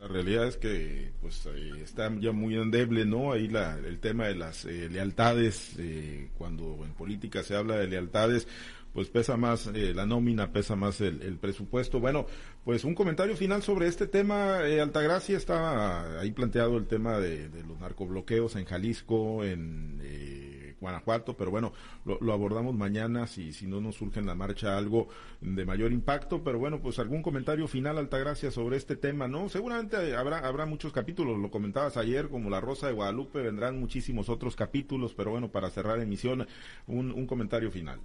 La 0.00 0.08
realidad 0.08 0.46
es 0.46 0.58
que 0.58 1.12
pues 1.22 1.46
está 1.46 2.10
ya 2.16 2.32
muy 2.32 2.54
endeble, 2.56 3.06
¿no? 3.06 3.32
Ahí 3.32 3.48
la, 3.48 3.78
el 3.78 3.98
tema 3.98 4.26
de 4.26 4.34
las 4.34 4.66
eh, 4.66 4.90
lealtades, 4.90 5.74
eh, 5.78 6.30
cuando 6.36 6.84
en 6.84 6.92
política 6.92 7.42
se 7.42 7.56
habla 7.56 7.76
de 7.76 7.88
lealtades, 7.88 8.46
pues 8.96 9.10
pesa 9.10 9.36
más 9.36 9.66
eh, 9.74 9.92
la 9.94 10.06
nómina, 10.06 10.52
pesa 10.52 10.74
más 10.74 11.02
el, 11.02 11.36
presupuesto. 11.36 12.00
Bueno, 12.00 12.24
pues 12.64 12.82
un 12.82 12.94
comentario 12.94 13.36
final 13.36 13.62
sobre 13.62 13.88
este 13.88 14.06
tema. 14.06 14.66
Eh, 14.66 14.80
Altagracia 14.80 15.36
está 15.36 16.18
ahí 16.18 16.30
planteado 16.30 16.78
el 16.78 16.86
tema 16.86 17.18
de, 17.18 17.50
los 17.68 17.78
narcobloqueos 17.78 18.56
en 18.56 18.64
Jalisco, 18.64 19.44
en 19.44 20.00
eh, 20.02 20.76
Guanajuato, 20.80 21.36
pero 21.36 21.50
bueno, 21.50 21.74
lo, 22.06 22.32
abordamos 22.32 22.74
mañana 22.74 23.26
si, 23.26 23.52
si 23.52 23.66
no 23.66 23.82
nos 23.82 23.96
surge 23.96 24.18
en 24.18 24.24
la 24.24 24.34
marcha 24.34 24.78
algo 24.78 25.08
de 25.42 25.66
mayor 25.66 25.92
impacto. 25.92 26.42
Pero 26.42 26.58
bueno, 26.58 26.80
pues 26.80 26.98
algún 26.98 27.20
comentario 27.20 27.68
final, 27.68 27.98
Altagracia, 27.98 28.50
sobre 28.50 28.78
este 28.78 28.96
tema, 28.96 29.28
¿no? 29.28 29.50
Seguramente 29.50 30.16
habrá, 30.16 30.38
habrá 30.38 30.64
muchos 30.64 30.94
capítulos, 30.94 31.38
lo 31.38 31.50
comentabas 31.50 31.98
ayer, 31.98 32.30
como 32.30 32.48
La 32.48 32.62
Rosa 32.62 32.86
de 32.86 32.94
Guadalupe, 32.94 33.42
vendrán 33.42 33.78
muchísimos 33.78 34.30
otros 34.30 34.56
capítulos, 34.56 35.12
pero 35.12 35.32
bueno, 35.32 35.50
para 35.50 35.68
cerrar 35.68 36.00
emisión, 36.00 36.46
un, 36.86 37.12
un 37.12 37.26
comentario 37.26 37.70
final. 37.70 38.00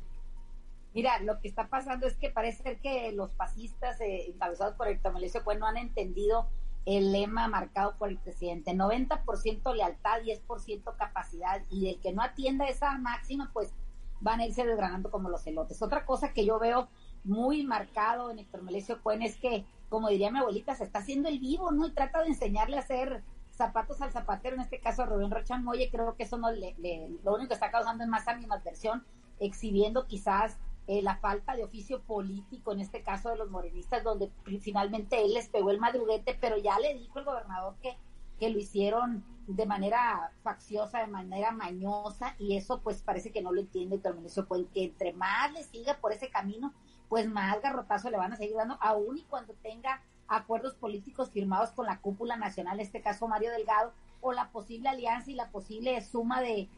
Mira, 0.94 1.20
lo 1.20 1.40
que 1.40 1.48
está 1.48 1.68
pasando 1.68 2.06
es 2.06 2.18
que 2.18 2.30
parece 2.30 2.64
ser 2.64 2.80
que 2.80 3.12
los 3.14 3.34
fascistas 3.36 4.00
eh, 4.02 4.28
encabezados 4.28 4.76
por 4.76 4.88
Héctor 4.88 5.14
Melesio 5.14 5.44
pues 5.44 5.58
no 5.58 5.66
han 5.66 5.78
entendido 5.78 6.48
el 6.86 7.12
lema 7.12 7.48
marcado 7.48 7.96
por 7.98 8.10
el 8.10 8.18
presidente. 8.18 8.74
90% 8.74 9.76
lealtad, 9.76 10.22
10% 10.22 10.96
capacidad 10.98 11.62
y 11.70 11.90
el 11.90 12.00
que 12.00 12.12
no 12.12 12.22
atienda 12.22 12.68
esa 12.68 12.98
máxima 12.98 13.52
pues 13.54 13.74
van 14.20 14.40
a 14.40 14.46
irse 14.46 14.66
desgranando 14.66 15.12
como 15.12 15.30
los 15.30 15.46
elotes. 15.48 15.82
Otra 15.82 16.06
cosa 16.06 16.34
que 16.34 16.46
yo 16.46 16.60
veo 16.60 16.90
muy 17.24 17.64
marcado 17.64 18.32
en 18.32 18.40
Héctor 18.40 18.64
Melesio 18.64 19.02
Cuen 19.02 19.22
es 19.22 19.38
que, 19.38 19.66
como 19.90 20.10
diría 20.10 20.32
mi 20.32 20.40
abuelita, 20.40 20.76
se 20.76 20.84
está 20.84 21.00
haciendo 21.00 21.30
el 21.30 21.40
vivo, 21.40 21.72
¿no? 21.72 21.88
Y 21.88 21.92
trata 21.92 22.22
de 22.22 22.30
enseñarle 22.30 22.78
a 22.78 22.82
hacer 22.82 23.24
zapatos 23.52 24.02
al 24.02 24.12
zapatero, 24.12 24.56
en 24.56 24.62
este 24.62 24.80
caso 24.80 25.04
a 25.04 25.06
Rubén 25.06 25.32
Rochan 25.32 25.64
Moye, 25.64 25.90
creo 25.92 26.16
que 26.16 26.24
eso 26.24 26.38
no 26.38 26.52
le, 26.52 26.76
lo 27.24 27.36
único 27.36 27.50
que 27.50 27.54
está 27.56 27.70
causando 27.70 28.04
es 28.04 28.10
más 28.10 28.28
animadversión, 28.28 29.04
exhibiendo 29.40 30.08
quizás 30.08 30.58
eh, 30.88 31.02
la 31.02 31.18
falta 31.18 31.56
de 31.56 31.64
oficio 31.64 32.02
político, 32.02 32.72
en 32.72 32.80
este 32.80 33.04
caso 33.04 33.30
de 33.30 33.38
los 33.38 33.50
morenistas, 33.50 34.04
donde 34.04 34.32
finalmente 34.62 35.24
él 35.24 35.34
les 35.34 35.48
pegó 35.48 35.70
el 35.70 35.80
madruguete, 35.80 36.38
pero 36.40 36.58
ya 36.58 36.80
le 36.80 36.96
dijo 36.96 37.20
el 37.20 37.26
gobernador 37.26 37.76
que, 37.82 37.96
que 38.40 38.50
lo 38.50 38.60
hicieron 38.60 39.24
de 39.48 39.66
manera 39.66 40.32
facciosa, 40.44 41.00
de 41.00 41.08
manera 41.08 41.52
mañosa, 41.52 42.36
y 42.40 42.58
eso 42.58 42.82
pues 42.82 43.04
parece 43.04 43.32
que 43.32 43.42
no 43.42 43.52
lo 43.52 43.62
entiende 43.62 43.96
el 43.96 44.02
Terminación, 44.02 44.46
pues 44.48 44.66
que 44.74 44.86
entre 44.86 45.14
más 45.14 45.52
le 45.54 45.64
siga 45.64 45.98
por 45.98 46.14
ese 46.14 46.30
camino, 46.30 46.74
pues 47.10 47.28
más 47.28 47.62
garrotazo 47.62 48.10
le 48.10 48.18
van 48.18 48.34
a 48.34 48.38
seguir 48.38 48.56
dando, 48.56 48.78
aún 48.82 49.18
y 49.18 49.24
cuando 49.24 49.54
tenga 49.62 50.02
acuerdos 50.28 50.74
políticos 50.76 51.30
firmados 51.30 51.72
con 51.72 51.86
la 51.86 52.00
cúpula 52.00 52.38
nacional, 52.38 52.80
en 52.80 52.86
este 52.86 53.02
caso 53.02 53.28
Mario 53.28 53.52
Delgado, 53.52 53.94
o 54.22 54.34
la 54.34 54.50
posible 54.50 54.90
alianza 54.90 55.30
y 55.30 55.36
la 55.36 55.50
posible 55.50 56.02
suma 56.02 56.42
de, 56.42 56.70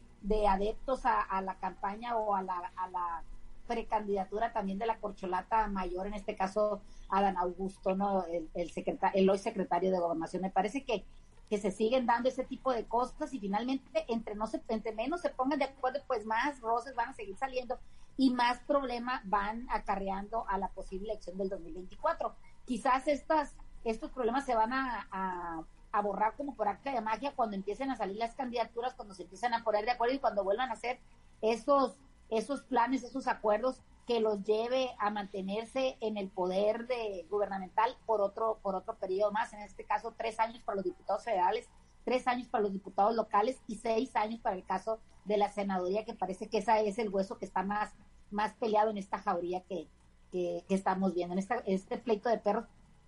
adeptos 0.48 1.02
a, 1.04 1.40
la 1.42 1.58
campaña 1.58 2.16
o 2.16 2.34
a 2.34 2.42
la 2.42 3.22
precandidatura 3.66 4.52
también 4.52 4.78
de 4.78 4.86
la 4.86 4.98
corcholata 4.98 5.66
mayor, 5.68 6.06
en 6.06 6.14
este 6.14 6.36
caso 6.36 6.80
Adán 7.08 7.36
Augusto, 7.36 7.94
¿no? 7.94 8.24
El, 8.26 8.48
el, 8.54 8.72
el 9.14 9.30
hoy 9.30 9.38
secretario 9.38 9.90
de 9.90 9.98
gobernación. 9.98 10.42
Me 10.42 10.50
parece 10.50 10.84
que, 10.84 11.04
que 11.48 11.58
se 11.58 11.70
siguen 11.70 12.06
dando 12.06 12.28
ese 12.28 12.44
tipo 12.44 12.72
de 12.72 12.86
cosas 12.86 13.32
y 13.32 13.38
finalmente 13.38 14.04
entre, 14.08 14.34
no 14.34 14.46
se, 14.46 14.62
entre 14.68 14.92
menos 14.92 15.20
se 15.20 15.30
pongan 15.30 15.58
de 15.58 15.66
acuerdo, 15.66 16.00
pues 16.06 16.24
más 16.26 16.60
roces 16.60 16.94
van 16.94 17.10
a 17.10 17.14
seguir 17.14 17.36
saliendo 17.36 17.78
y 18.16 18.30
más 18.30 18.60
problemas 18.60 19.22
van 19.24 19.66
acarreando 19.70 20.46
a 20.48 20.58
la 20.58 20.68
posible 20.68 21.10
elección 21.10 21.36
del 21.36 21.48
2024. 21.48 22.34
Quizás 22.64 23.08
estas, 23.08 23.56
estos 23.84 24.10
problemas 24.10 24.44
se 24.44 24.54
van 24.54 24.72
a, 24.72 25.08
a, 25.10 26.00
borrar 26.02 26.34
como 26.36 26.56
por 26.56 26.66
acta 26.66 26.92
de 26.92 27.00
magia 27.00 27.34
cuando 27.36 27.54
empiecen 27.56 27.90
a 27.90 27.96
salir 27.96 28.16
las 28.16 28.34
candidaturas, 28.34 28.94
cuando 28.94 29.14
se 29.14 29.22
empiecen 29.22 29.54
a 29.54 29.62
poner 29.62 29.84
de 29.84 29.92
acuerdo 29.92 30.14
y 30.14 30.18
cuando 30.18 30.42
vuelvan 30.42 30.70
a 30.70 30.72
hacer 30.72 30.98
esos, 31.40 31.96
esos 32.30 32.62
planes, 32.62 33.04
esos 33.04 33.26
acuerdos 33.26 33.80
que 34.06 34.20
los 34.20 34.42
lleve 34.44 34.90
a 34.98 35.10
mantenerse 35.10 35.96
en 36.00 36.16
el 36.16 36.28
poder 36.28 36.86
de 36.86 37.26
gubernamental 37.30 37.96
por 38.06 38.20
otro, 38.20 38.58
por 38.62 38.74
otro 38.74 38.96
periodo 38.96 39.32
más, 39.32 39.52
en 39.52 39.60
este 39.60 39.84
caso 39.84 40.14
tres 40.16 40.38
años 40.38 40.62
para 40.62 40.76
los 40.76 40.84
diputados 40.84 41.24
federales, 41.24 41.68
tres 42.04 42.26
años 42.26 42.48
para 42.48 42.62
los 42.62 42.72
diputados 42.72 43.14
locales 43.14 43.60
y 43.66 43.76
seis 43.76 44.14
años 44.14 44.40
para 44.40 44.56
el 44.56 44.64
caso 44.64 45.00
de 45.24 45.38
la 45.38 45.48
senaduría, 45.48 46.04
que 46.04 46.14
parece 46.14 46.48
que 46.48 46.58
ese 46.58 46.86
es 46.86 46.98
el 46.98 47.08
hueso 47.08 47.38
que 47.38 47.46
está 47.46 47.62
más, 47.62 47.92
más 48.30 48.52
peleado 48.54 48.90
en 48.90 48.98
esta 48.98 49.18
jauría 49.18 49.62
que, 49.62 49.88
que, 50.30 50.64
estamos 50.68 51.14
viendo. 51.14 51.32
En 51.32 51.38
esta, 51.38 51.56
este 51.66 51.96
pleito 51.96 52.28
de 52.28 52.38
perros, 52.38 52.66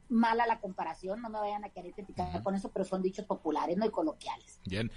mala 0.08 0.46
la 0.46 0.60
comparación, 0.60 1.20
no 1.20 1.28
me 1.28 1.40
vayan 1.40 1.64
a 1.64 1.70
querer 1.70 1.92
criticar 1.92 2.42
con 2.42 2.54
eso, 2.54 2.70
pero 2.70 2.84
son 2.84 3.02
dichos 3.02 3.26
populares, 3.26 3.76
no 3.76 3.84
y 3.84 3.90
coloquiales. 3.90 4.60
Bien. 4.64 4.90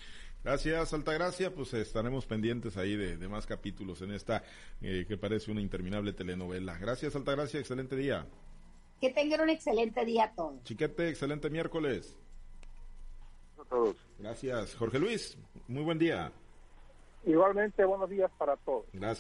Gracias, 0.44 0.94
Altagracia. 0.94 1.54
Pues 1.54 1.74
estaremos 1.74 2.26
pendientes 2.26 2.78
ahí 2.78 2.96
de, 2.96 3.28
más 3.28 3.46
capítulos 3.46 4.02
en 4.02 4.12
esta 4.12 4.44
eh, 4.82 5.06
que 5.08 5.18
parece 5.18 5.52
una 5.52 5.62
interminable 5.62 6.14
telenovela. 6.14 6.78
Gracias, 6.78 7.16
Altagracia. 7.16 7.60
Excelente 7.60 7.96
día. 7.96 8.26
Que 9.02 9.12
tengan 9.12 9.42
un 9.42 9.50
excelente 9.50 10.04
día 10.06 10.26
a 10.26 10.34
todos. 10.34 10.64
Chiquete, 10.64 11.10
excelente 11.10 11.50
miércoles. 11.50 12.16
A 13.60 13.64
todos. 13.66 13.96
Gracias, 14.18 14.76
Jorge 14.76 15.00
Luis. 15.00 15.38
Muy 15.68 15.84
buen 15.84 16.00
día. 16.00 16.32
Igualmente, 17.26 17.84
buenos 17.84 18.10
días 18.10 18.32
para 18.38 18.56
todos. 18.58 18.86
Gracias. 18.94 19.18